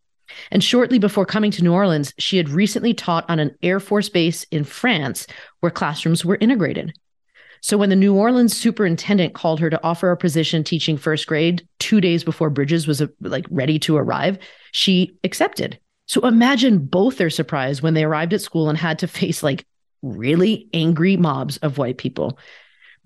And 0.51 0.63
shortly 0.63 0.99
before 0.99 1.27
coming 1.27 1.51
to 1.53 1.63
New 1.63 1.73
Orleans, 1.73 2.15
she 2.19 2.37
had 2.37 2.49
recently 2.49 2.95
taught 2.95 3.29
on 3.29 3.39
an 3.39 3.55
Air 3.63 3.81
Force 3.81 4.09
base 4.09 4.45
in 4.45 4.65
France 4.65 5.27
where 5.61 5.71
classrooms 5.71 6.25
were 6.25 6.39
integrated. 6.41 6.95
So 7.63 7.79
when 7.79 7.91
the 7.91 7.97
New 7.97 8.15
Orleans 8.15 8.57
superintendent 8.57 9.35
called 9.35 9.61
her 9.61 9.71
to 9.71 9.83
offer 9.85 10.11
a 10.11 10.17
position 10.17 10.65
teaching 10.65 10.97
first 10.97 11.27
grade 11.27 11.67
2 11.79 12.01
days 12.01 12.25
before 12.25 12.51
Bridges 12.51 12.87
was 12.87 13.01
uh, 13.01 13.07
like 13.21 13.47
ready 13.51 13.79
to 13.81 13.97
arrive, 13.97 14.39
she 14.73 15.17
accepted. 15.23 15.79
So 16.07 16.27
imagine 16.27 16.85
both 16.85 17.17
their 17.17 17.31
surprise 17.31 17.81
when 17.81 17.95
they 17.95 18.05
arrived 18.05 18.35
at 18.35 18.41
school 18.41 18.69
and 18.69 18.77
had 18.77 18.99
to 18.99 19.07
face 19.07 19.43
like 19.43 19.65
really 20.03 20.69
angry 20.75 21.17
mobs 21.17 21.57
of 21.59 21.79
white 21.79 21.99
people. 21.99 22.39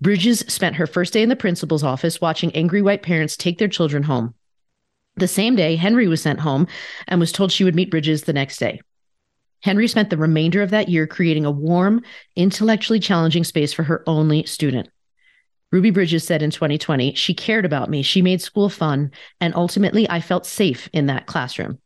Bridges 0.01 0.39
spent 0.47 0.75
her 0.75 0.87
first 0.87 1.13
day 1.13 1.21
in 1.21 1.29
the 1.29 1.35
principal's 1.35 1.83
office 1.83 2.19
watching 2.19 2.55
angry 2.55 2.81
white 2.81 3.03
parents 3.03 3.37
take 3.37 3.59
their 3.59 3.67
children 3.67 4.03
home. 4.03 4.33
The 5.15 5.27
same 5.27 5.55
day, 5.55 5.75
Henry 5.75 6.07
was 6.07 6.21
sent 6.21 6.39
home 6.39 6.67
and 7.07 7.19
was 7.19 7.31
told 7.31 7.51
she 7.51 7.63
would 7.63 7.75
meet 7.75 7.89
Bridges 7.89 8.23
the 8.23 8.33
next 8.33 8.57
day. 8.57 8.81
Henry 9.61 9.87
spent 9.87 10.09
the 10.09 10.17
remainder 10.17 10.61
of 10.61 10.69
that 10.69 10.89
year 10.89 11.07
creating 11.07 11.45
a 11.45 11.51
warm, 11.51 12.01
intellectually 12.35 12.99
challenging 12.99 13.43
space 13.43 13.73
for 13.73 13.83
her 13.83 14.03
only 14.07 14.45
student. 14.45 14.89
Ruby 15.71 15.91
Bridges 15.91 16.23
said 16.23 16.41
in 16.41 16.51
2020, 16.51 17.13
she 17.15 17.33
cared 17.33 17.65
about 17.65 17.89
me, 17.89 18.01
she 18.01 18.21
made 18.21 18.41
school 18.41 18.69
fun, 18.69 19.11
and 19.41 19.53
ultimately 19.55 20.09
I 20.09 20.21
felt 20.21 20.45
safe 20.45 20.89
in 20.93 21.07
that 21.07 21.25
classroom. 21.25 21.79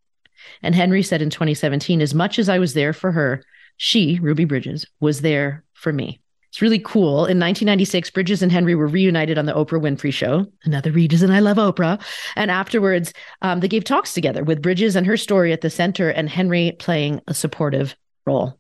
And 0.62 0.76
Henry 0.76 1.02
said 1.02 1.22
in 1.22 1.30
2017, 1.30 2.02
as 2.02 2.14
much 2.14 2.38
as 2.38 2.50
I 2.50 2.60
was 2.60 2.74
there 2.74 2.94
for 2.94 3.12
her, 3.12 3.44
she, 3.78 4.20
Ruby 4.22 4.46
Bridges, 4.46 4.86
was 5.00 5.22
there 5.22 5.64
for 5.74 5.92
me. 5.92 6.21
It's 6.52 6.62
really 6.62 6.80
cool. 6.80 7.20
In 7.20 7.40
1996, 7.40 8.10
Bridges 8.10 8.42
and 8.42 8.52
Henry 8.52 8.76
were 8.76 8.88
reunited 8.88 9.38
on 9.38 9.46
the 9.46 9.54
Oprah 9.54 9.82
Winfrey 9.82 10.12
Show. 10.12 10.46
Another 10.66 10.92
reason 10.92 11.32
I 11.32 11.40
love 11.40 11.56
Oprah. 11.56 12.02
And 12.36 12.52
afterwards, 12.52 13.14
um, 13.42 13.62
they 13.62 13.70
gave 13.70 13.86
talks 13.86 14.14
together 14.14 14.44
with 14.44 14.62
Bridges 14.62 14.98
and 14.98 15.08
her 15.08 15.16
story 15.16 15.54
at 15.54 15.62
the 15.62 15.70
center, 15.70 16.10
and 16.10 16.28
Henry 16.28 16.74
playing 16.78 17.22
a 17.30 17.34
supportive 17.34 17.96
role. 18.26 18.60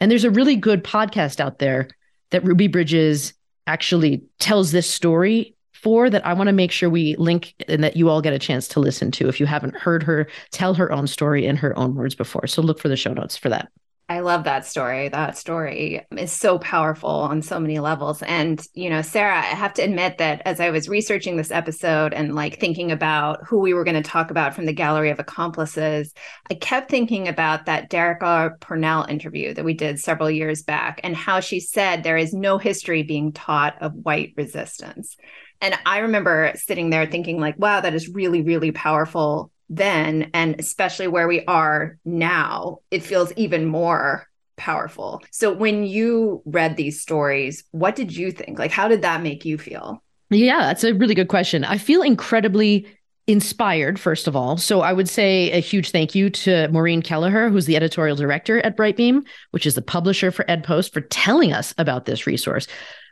And 0.00 0.10
there's 0.10 0.24
a 0.24 0.30
really 0.30 0.56
good 0.56 0.82
podcast 0.82 1.40
out 1.40 1.58
there 1.58 1.90
that 2.30 2.42
Ruby 2.42 2.68
Bridges 2.68 3.34
actually 3.66 4.24
tells 4.38 4.72
this 4.72 4.88
story 4.88 5.54
for 5.74 6.08
that 6.08 6.24
I 6.24 6.32
want 6.32 6.46
to 6.46 6.54
make 6.54 6.72
sure 6.72 6.88
we 6.88 7.16
link 7.16 7.54
and 7.68 7.84
that 7.84 7.96
you 7.96 8.08
all 8.08 8.22
get 8.22 8.32
a 8.32 8.38
chance 8.38 8.66
to 8.68 8.80
listen 8.80 9.10
to 9.12 9.28
if 9.28 9.38
you 9.38 9.44
haven't 9.44 9.76
heard 9.76 10.02
her 10.04 10.26
tell 10.52 10.72
her 10.72 10.90
own 10.90 11.06
story 11.06 11.44
in 11.44 11.56
her 11.56 11.78
own 11.78 11.94
words 11.94 12.14
before. 12.14 12.46
So 12.46 12.62
look 12.62 12.80
for 12.80 12.88
the 12.88 12.96
show 12.96 13.12
notes 13.12 13.36
for 13.36 13.50
that. 13.50 13.70
I 14.12 14.20
love 14.20 14.44
that 14.44 14.66
story. 14.66 15.08
That 15.08 15.38
story 15.38 16.04
is 16.10 16.30
so 16.30 16.58
powerful 16.58 17.08
on 17.08 17.40
so 17.40 17.58
many 17.58 17.78
levels. 17.78 18.22
And, 18.22 18.62
you 18.74 18.90
know, 18.90 19.00
Sarah, 19.00 19.38
I 19.38 19.54
have 19.54 19.72
to 19.74 19.82
admit 19.82 20.18
that 20.18 20.42
as 20.44 20.60
I 20.60 20.68
was 20.68 20.86
researching 20.86 21.38
this 21.38 21.50
episode 21.50 22.12
and 22.12 22.34
like 22.34 22.60
thinking 22.60 22.92
about 22.92 23.42
who 23.46 23.60
we 23.60 23.72
were 23.72 23.84
going 23.84 24.02
to 24.02 24.02
talk 24.02 24.30
about 24.30 24.54
from 24.54 24.66
the 24.66 24.74
gallery 24.74 25.08
of 25.08 25.18
accomplices, 25.18 26.12
I 26.50 26.54
kept 26.54 26.90
thinking 26.90 27.26
about 27.26 27.64
that 27.64 27.88
Derecka 27.90 28.60
Purnell 28.60 29.06
interview 29.08 29.54
that 29.54 29.64
we 29.64 29.72
did 29.72 29.98
several 29.98 30.30
years 30.30 30.62
back 30.62 31.00
and 31.02 31.16
how 31.16 31.40
she 31.40 31.58
said 31.58 32.02
there 32.02 32.18
is 32.18 32.34
no 32.34 32.58
history 32.58 33.02
being 33.02 33.32
taught 33.32 33.80
of 33.80 33.94
white 33.94 34.34
resistance. 34.36 35.16
And 35.62 35.74
I 35.86 36.00
remember 36.00 36.52
sitting 36.56 36.90
there 36.90 37.06
thinking, 37.06 37.40
like, 37.40 37.58
wow, 37.58 37.80
that 37.80 37.94
is 37.94 38.10
really, 38.10 38.42
really 38.42 38.72
powerful 38.72 39.50
then 39.72 40.30
and 40.34 40.54
especially 40.58 41.08
where 41.08 41.26
we 41.26 41.44
are 41.46 41.98
now 42.04 42.78
it 42.90 43.02
feels 43.02 43.32
even 43.36 43.64
more 43.64 44.28
powerful. 44.56 45.22
So 45.30 45.50
when 45.50 45.84
you 45.84 46.42
read 46.44 46.76
these 46.76 47.00
stories 47.00 47.64
what 47.70 47.96
did 47.96 48.14
you 48.14 48.30
think? 48.30 48.58
Like 48.58 48.70
how 48.70 48.86
did 48.86 49.02
that 49.02 49.22
make 49.22 49.44
you 49.44 49.56
feel? 49.58 50.02
Yeah 50.30 50.60
that's 50.60 50.84
a 50.84 50.94
really 50.94 51.14
good 51.14 51.28
question. 51.28 51.64
I 51.64 51.78
feel 51.78 52.02
incredibly 52.02 52.86
inspired 53.26 53.98
first 53.98 54.28
of 54.28 54.36
all. 54.36 54.58
So 54.58 54.82
i 54.82 54.92
would 54.92 55.08
say 55.08 55.50
a 55.52 55.60
huge 55.60 55.90
thank 55.90 56.14
you 56.14 56.28
to 56.28 56.68
maureen 56.68 57.00
kelleher 57.00 57.48
who's 57.48 57.66
the 57.66 57.76
editorial 57.76 58.16
director 58.16 58.60
at 58.60 58.76
brightbeam 58.76 59.24
which 59.52 59.64
is 59.64 59.74
the 59.74 59.82
publisher 59.82 60.30
for 60.30 60.44
edpost 60.46 60.92
for 60.92 61.00
telling 61.00 61.52
us 61.52 61.74
about 61.78 62.04
this 62.04 62.26
resource. 62.26 62.66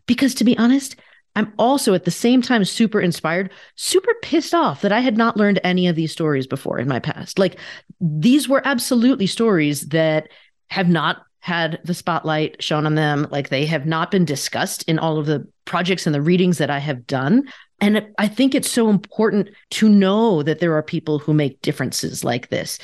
Because 0.06 0.34
to 0.34 0.44
be 0.44 0.58
honest 0.58 0.96
I'm 1.36 1.52
also 1.58 1.94
at 1.94 2.04
the 2.04 2.10
same 2.10 2.42
time 2.42 2.64
super 2.64 3.00
inspired, 3.00 3.50
super 3.76 4.12
pissed 4.22 4.54
off 4.54 4.82
that 4.82 4.92
I 4.92 5.00
had 5.00 5.16
not 5.16 5.36
learned 5.36 5.60
any 5.62 5.86
of 5.86 5.96
these 5.96 6.12
stories 6.12 6.46
before 6.46 6.78
in 6.78 6.88
my 6.88 6.98
past. 6.98 7.38
Like 7.38 7.58
these 8.00 8.48
were 8.48 8.62
absolutely 8.64 9.26
stories 9.26 9.88
that 9.88 10.28
have 10.70 10.88
not 10.88 11.22
had 11.40 11.80
the 11.84 11.94
spotlight 11.94 12.62
shown 12.62 12.84
on 12.84 12.94
them. 12.94 13.26
Like 13.30 13.48
they 13.48 13.64
have 13.66 13.86
not 13.86 14.10
been 14.10 14.24
discussed 14.24 14.82
in 14.84 14.98
all 14.98 15.18
of 15.18 15.26
the 15.26 15.46
projects 15.64 16.06
and 16.06 16.14
the 16.14 16.20
readings 16.20 16.58
that 16.58 16.70
I 16.70 16.78
have 16.78 17.06
done. 17.06 17.48
And 17.80 18.06
I 18.18 18.28
think 18.28 18.54
it's 18.54 18.70
so 18.70 18.90
important 18.90 19.48
to 19.70 19.88
know 19.88 20.42
that 20.42 20.58
there 20.58 20.74
are 20.74 20.82
people 20.82 21.18
who 21.18 21.32
make 21.32 21.62
differences 21.62 22.24
like 22.24 22.48
this, 22.50 22.78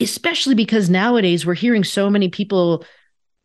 especially 0.00 0.54
because 0.54 0.88
nowadays 0.88 1.44
we're 1.44 1.54
hearing 1.54 1.84
so 1.84 2.08
many 2.08 2.28
people 2.28 2.84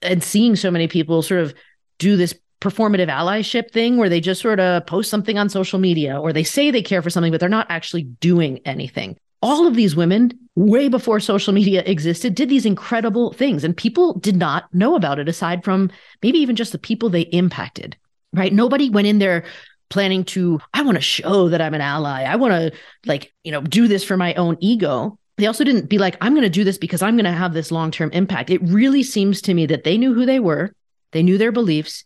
and 0.01 0.23
seeing 0.23 0.55
so 0.55 0.71
many 0.71 0.87
people 0.87 1.21
sort 1.21 1.41
of 1.41 1.53
do 1.99 2.15
this 2.15 2.33
performative 2.65 3.09
allyship 3.09 3.69
thing 3.71 3.97
where 3.97 4.09
they 4.09 4.19
just 4.19 4.41
sort 4.41 4.59
of 4.59 4.85
post 4.87 5.09
something 5.09 5.37
on 5.37 5.49
social 5.49 5.77
media 5.77 6.19
or 6.19 6.33
they 6.33 6.43
say 6.43 6.71
they 6.71 6.81
care 6.81 7.01
for 7.01 7.11
something, 7.11 7.31
but 7.31 7.39
they're 7.39 7.47
not 7.47 7.67
actually 7.69 8.03
doing 8.03 8.59
anything. 8.65 9.15
All 9.41 9.67
of 9.67 9.75
these 9.75 9.95
women, 9.95 10.31
way 10.55 10.89
before 10.89 11.19
social 11.19 11.53
media 11.53 11.83
existed, 11.85 12.33
did 12.33 12.49
these 12.49 12.65
incredible 12.65 13.33
things, 13.33 13.63
and 13.63 13.77
people 13.77 14.17
did 14.17 14.35
not 14.35 14.73
know 14.73 14.95
about 14.95 15.19
it 15.19 15.29
aside 15.29 15.63
from 15.63 15.91
maybe 16.23 16.39
even 16.39 16.55
just 16.55 16.71
the 16.71 16.79
people 16.79 17.09
they 17.09 17.21
impacted, 17.21 17.95
right? 18.33 18.51
Nobody 18.51 18.89
went 18.89 19.05
in 19.05 19.19
there 19.19 19.43
planning 19.89 20.23
to, 20.23 20.59
I 20.73 20.81
want 20.81 20.97
to 20.97 21.01
show 21.01 21.49
that 21.49 21.61
I'm 21.61 21.75
an 21.75 21.81
ally. 21.81 22.23
I 22.23 22.37
want 22.37 22.53
to, 22.53 22.71
like, 23.05 23.31
you 23.43 23.51
know, 23.51 23.61
do 23.61 23.87
this 23.87 24.03
for 24.03 24.17
my 24.17 24.33
own 24.33 24.57
ego. 24.59 25.19
They 25.37 25.45
also 25.45 25.63
didn't 25.63 25.89
be 25.89 25.99
like, 25.99 26.17
I'm 26.21 26.33
going 26.33 26.43
to 26.43 26.49
do 26.49 26.63
this 26.63 26.79
because 26.79 27.03
I'm 27.03 27.15
going 27.15 27.25
to 27.25 27.31
have 27.31 27.53
this 27.53 27.71
long 27.71 27.91
term 27.91 28.09
impact. 28.11 28.49
It 28.49 28.61
really 28.63 29.03
seems 29.03 29.41
to 29.43 29.53
me 29.53 29.67
that 29.67 29.83
they 29.83 29.97
knew 29.99 30.15
who 30.15 30.25
they 30.25 30.39
were, 30.39 30.73
they 31.11 31.21
knew 31.21 31.37
their 31.37 31.51
beliefs, 31.51 32.03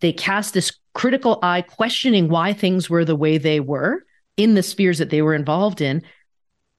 they 0.00 0.12
cast 0.12 0.54
this 0.54 0.72
critical 0.94 1.38
eye, 1.42 1.62
questioning 1.62 2.28
why 2.28 2.52
things 2.52 2.90
were 2.90 3.04
the 3.04 3.16
way 3.16 3.38
they 3.38 3.60
were 3.60 4.04
in 4.36 4.54
the 4.54 4.62
spheres 4.62 4.98
that 4.98 5.10
they 5.10 5.22
were 5.22 5.34
involved 5.34 5.80
in. 5.80 6.02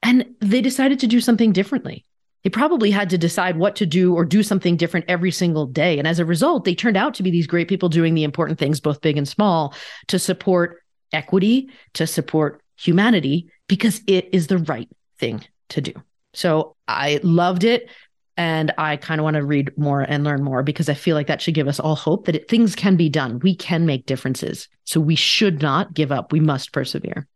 And 0.02 0.34
they 0.40 0.60
decided 0.60 0.98
to 1.00 1.06
do 1.06 1.20
something 1.20 1.52
differently. 1.52 2.04
They 2.42 2.50
probably 2.50 2.90
had 2.90 3.10
to 3.10 3.18
decide 3.18 3.56
what 3.56 3.76
to 3.76 3.86
do 3.86 4.14
or 4.14 4.24
do 4.24 4.42
something 4.42 4.76
different 4.76 5.06
every 5.08 5.30
single 5.30 5.66
day. 5.66 5.98
And 5.98 6.08
as 6.08 6.18
a 6.18 6.24
result, 6.24 6.64
they 6.64 6.74
turned 6.74 6.96
out 6.96 7.14
to 7.14 7.22
be 7.22 7.30
these 7.30 7.46
great 7.46 7.68
people 7.68 7.88
doing 7.88 8.14
the 8.14 8.24
important 8.24 8.58
things, 8.58 8.80
both 8.80 9.00
big 9.00 9.16
and 9.16 9.28
small, 9.28 9.74
to 10.08 10.18
support 10.18 10.82
equity, 11.12 11.70
to 11.94 12.06
support 12.06 12.60
humanity, 12.76 13.48
because 13.68 14.02
it 14.08 14.28
is 14.32 14.48
the 14.48 14.58
right 14.58 14.88
thing 15.18 15.44
to 15.68 15.80
do. 15.80 15.92
So 16.34 16.74
I 16.88 17.20
loved 17.22 17.62
it. 17.62 17.88
And 18.36 18.72
I 18.78 18.96
kind 18.96 19.20
of 19.20 19.24
want 19.24 19.34
to 19.34 19.44
read 19.44 19.76
more 19.76 20.00
and 20.00 20.24
learn 20.24 20.42
more 20.42 20.62
because 20.62 20.88
I 20.88 20.94
feel 20.94 21.16
like 21.16 21.26
that 21.26 21.42
should 21.42 21.54
give 21.54 21.68
us 21.68 21.78
all 21.78 21.96
hope 21.96 22.26
that 22.26 22.36
it, 22.36 22.48
things 22.48 22.74
can 22.74 22.96
be 22.96 23.08
done. 23.08 23.40
We 23.40 23.54
can 23.54 23.84
make 23.84 24.06
differences. 24.06 24.68
So 24.84 25.00
we 25.00 25.16
should 25.16 25.60
not 25.60 25.92
give 25.92 26.10
up. 26.10 26.32
We 26.32 26.40
must 26.40 26.72
persevere. 26.72 27.26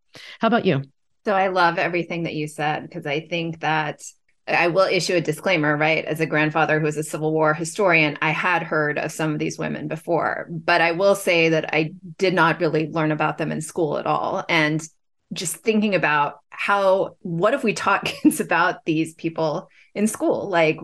How 0.40 0.48
about 0.48 0.64
you? 0.64 0.82
So 1.26 1.34
I 1.34 1.48
love 1.48 1.78
everything 1.78 2.22
that 2.22 2.34
you 2.34 2.48
said 2.48 2.82
because 2.82 3.04
I 3.04 3.20
think 3.20 3.60
that 3.60 4.00
I 4.48 4.68
will 4.68 4.86
issue 4.86 5.14
a 5.14 5.20
disclaimer, 5.20 5.76
right? 5.76 6.04
As 6.04 6.20
a 6.20 6.26
grandfather 6.26 6.78
who 6.78 6.86
is 6.86 6.96
a 6.96 7.02
Civil 7.02 7.32
War 7.32 7.52
historian, 7.52 8.16
I 8.22 8.30
had 8.30 8.62
heard 8.62 8.96
of 8.96 9.10
some 9.10 9.32
of 9.32 9.40
these 9.40 9.58
women 9.58 9.88
before, 9.88 10.46
but 10.48 10.80
I 10.80 10.92
will 10.92 11.16
say 11.16 11.48
that 11.48 11.74
I 11.74 11.94
did 12.16 12.32
not 12.32 12.60
really 12.60 12.88
learn 12.88 13.10
about 13.10 13.38
them 13.38 13.50
in 13.50 13.60
school 13.60 13.98
at 13.98 14.06
all. 14.06 14.44
And 14.48 14.80
just 15.32 15.56
thinking 15.56 15.96
about 15.96 16.38
how, 16.50 17.16
what 17.22 17.54
if 17.54 17.64
we 17.64 17.72
taught 17.72 18.04
kids 18.22 18.38
about 18.38 18.84
these 18.84 19.14
people 19.14 19.68
in 19.96 20.06
school. 20.06 20.48
Like, 20.48 20.78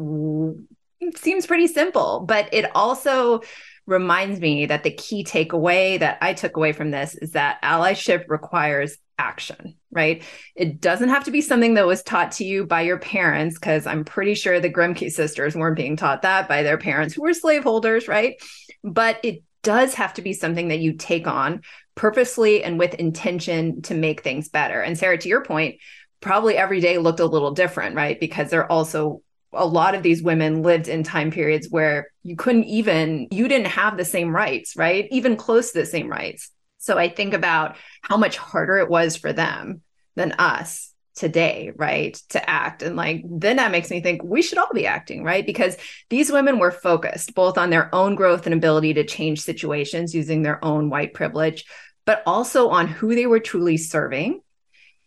it 1.01 1.18
seems 1.18 1.46
pretty 1.46 1.68
simple, 1.68 2.25
but 2.27 2.48
it 2.53 2.70
also 2.75 3.42
reminds 3.87 4.40
me 4.40 4.66
that 4.66 4.85
the 4.85 4.92
key 4.92 5.25
takeaway 5.25 5.98
that 5.98 6.18
I 6.20 6.35
took 6.35 6.57
away 6.57 6.72
from 6.72 6.90
this 6.90 7.14
is 7.16 7.33
that 7.33 7.61
allyship 7.62 8.25
requires 8.29 8.96
action, 9.18 9.75
right? 9.90 10.22
It 10.55 10.81
doesn't 10.81 11.09
have 11.11 11.25
to 11.25 11.31
be 11.31 11.40
something 11.40 11.75
that 11.75 11.87
was 11.87 12.03
taught 12.03 12.33
to 12.33 12.44
you 12.44 12.64
by 12.64 12.83
your 12.83 12.98
parents, 12.98 13.59
because 13.59 13.87
I'm 13.87 14.05
pretty 14.05 14.35
sure 14.35 14.59
the 14.59 14.72
Grimke 14.72 15.11
sisters 15.11 15.55
weren't 15.55 15.77
being 15.77 15.96
taught 15.96 16.22
that 16.22 16.48
by 16.48 16.62
their 16.62 16.79
parents 16.79 17.14
who 17.14 17.22
were 17.22 17.35
slaveholders, 17.35 18.09
right? 18.09 18.40
But 18.83 19.18
it 19.25 19.42
does 19.62 19.94
have 19.94 20.14
to 20.14 20.22
be 20.22 20.33
something 20.33 20.68
that 20.68 20.81
you 20.81 20.94
take 20.94 21.27
on 21.27 21.62
purposely 21.94 22.64
and 22.64 22.79
with 22.79 22.94
intention 22.94 23.83
to 23.83 23.94
make 23.94 24.22
things 24.22 24.48
better. 24.48 24.81
And 24.81 24.96
Sarah, 24.96 25.18
to 25.18 25.29
your 25.29 25.44
point, 25.44 25.77
probably 26.23 26.57
every 26.57 26.81
day 26.81 26.99
looked 26.99 27.21
a 27.21 27.27
little 27.27 27.51
different, 27.51 27.95
right? 27.95 28.19
Because 28.19 28.51
they're 28.51 28.71
also 28.71 29.21
a 29.53 29.67
lot 29.67 29.95
of 29.95 30.03
these 30.03 30.23
women 30.23 30.63
lived 30.63 30.89
in 30.89 31.03
time 31.03 31.31
periods 31.31 31.69
where 31.71 32.09
you 32.23 32.37
couldn't 32.37 32.65
even 32.65 33.29
you 33.31 33.49
didn't 33.49 33.67
have 33.67 33.97
the 33.97 34.05
same 34.05 34.35
rights, 34.35 34.77
right? 34.77 35.07
Even 35.11 35.37
close 35.37 35.73
to 35.73 35.81
the 35.81 35.87
same 35.87 36.09
rights. 36.09 36.51
So 36.79 36.97
I 36.97 37.09
think 37.09 37.35
about 37.35 37.77
how 38.01 38.17
much 38.17 38.39
harder 38.39 38.79
it 38.79 38.89
was 38.89 39.17
for 39.17 39.33
them 39.33 39.83
than 40.17 40.33
us 40.33 40.93
today, 41.15 41.71
right? 41.77 42.15
To 42.31 42.51
act. 42.51 42.83
And 42.83 42.97
like, 42.97 43.23
then 43.29 43.57
that 43.57 43.71
makes 43.71 43.91
me 43.91 44.01
think 44.01 44.23
we 44.25 44.41
should 44.41 44.59
all 44.59 44.73
be 44.73 44.87
acting, 44.87 45.23
right? 45.23 45.45
Because 45.45 45.77
these 46.09 46.33
women 46.33 46.59
were 46.59 46.71
focused 46.71 47.35
both 47.35 47.59
on 47.59 47.71
their 47.71 47.95
own 47.95 48.15
growth 48.15 48.47
and 48.47 48.55
ability 48.55 48.95
to 48.95 49.05
change 49.05 49.43
situations 49.43 50.15
using 50.15 50.43
their 50.43 50.65
own 50.65 50.89
white 50.89 51.13
privilege, 51.13 51.67
but 52.07 52.23
also 52.27 52.71
on 52.71 52.89
who 52.89 53.15
they 53.15 53.27
were 53.27 53.41
truly 53.41 53.77
serving 53.77 54.41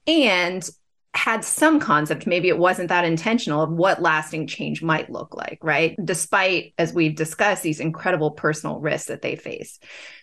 and 0.08 0.69
had 1.15 1.45
some 1.45 1.80
concept, 1.80 2.28
maybe 2.28 2.49
it 2.49 2.58
wasn't 2.58 2.89
that 2.89 3.06
intentional, 3.06 3.62
of 3.62 3.71
what 3.71 4.01
lasting 4.01 4.47
change 4.47 4.84
might 4.84 5.10
look 5.10 5.34
like, 5.36 5.60
right? 5.62 5.95
Despite, 6.04 6.73
as 6.78 6.93
we've 6.93 7.15
discussed, 7.15 7.63
these 7.63 7.80
incredible 7.80 8.32
personal 8.32 8.80
risks 8.80 9.08
that 9.08 9.21
they 9.21 9.36
face. 9.36 9.80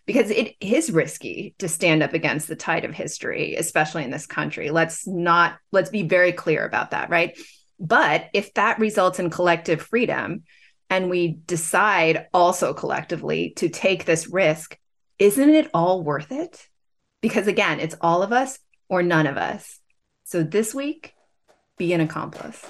Because 0.06 0.30
it 0.30 0.54
is 0.60 0.90
risky 0.90 1.54
to 1.58 1.68
stand 1.68 2.02
up 2.02 2.12
against 2.12 2.46
the 2.48 2.56
tide 2.56 2.84
of 2.84 2.94
history, 2.94 3.54
especially 3.56 4.04
in 4.04 4.10
this 4.10 4.26
country. 4.26 4.70
Let's 4.70 5.06
not, 5.06 5.56
let's 5.70 5.90
be 5.90 6.02
very 6.02 6.32
clear 6.32 6.64
about 6.64 6.90
that, 6.90 7.08
right? 7.08 7.38
But 7.80 8.28
if 8.32 8.52
that 8.54 8.78
results 8.78 9.18
in 9.18 9.30
collective 9.30 9.82
freedom 9.82 10.42
and 10.90 11.08
we 11.08 11.38
decide 11.46 12.26
also 12.34 12.74
collectively 12.74 13.54
to 13.56 13.68
take 13.68 14.04
this 14.04 14.28
risk, 14.28 14.78
isn't 15.18 15.50
it 15.50 15.70
all 15.72 16.02
worth 16.02 16.32
it? 16.32 16.68
Because 17.20 17.46
again, 17.46 17.80
it's 17.80 17.96
all 18.00 18.22
of 18.22 18.32
us 18.32 18.58
or 18.88 19.02
none 19.02 19.26
of 19.26 19.36
us. 19.36 19.78
So 20.24 20.42
this 20.42 20.74
week, 20.74 21.14
be 21.76 21.92
an 21.92 22.00
accomplice. 22.00 22.64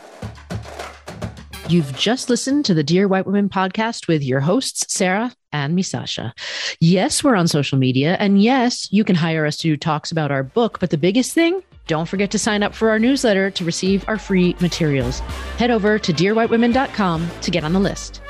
You've 1.68 1.96
just 1.96 2.28
listened 2.28 2.64
to 2.66 2.74
the 2.74 2.82
Dear 2.82 3.08
White 3.08 3.24
Women 3.24 3.48
podcast 3.48 4.08
with 4.08 4.22
your 4.22 4.40
hosts, 4.40 4.92
Sarah 4.92 5.32
and 5.52 5.78
Misasha. 5.78 6.32
Yes, 6.80 7.22
we're 7.22 7.36
on 7.36 7.48
social 7.48 7.78
media. 7.78 8.16
And 8.18 8.42
yes, 8.42 8.92
you 8.92 9.04
can 9.04 9.16
hire 9.16 9.46
us 9.46 9.56
to 9.58 9.68
do 9.68 9.76
talks 9.76 10.12
about 10.12 10.30
our 10.30 10.42
book. 10.42 10.80
But 10.80 10.90
the 10.90 10.98
biggest 10.98 11.32
thing, 11.32 11.62
don't 11.86 12.08
forget 12.08 12.30
to 12.32 12.38
sign 12.38 12.62
up 12.62 12.74
for 12.74 12.90
our 12.90 12.98
newsletter 12.98 13.50
to 13.52 13.64
receive 13.64 14.06
our 14.08 14.18
free 14.18 14.56
materials. 14.60 15.20
Head 15.56 15.70
over 15.70 15.98
to 15.98 16.12
dearwhitewomen.com 16.12 17.30
to 17.42 17.50
get 17.50 17.64
on 17.64 17.72
the 17.72 17.80
list. 17.80 18.20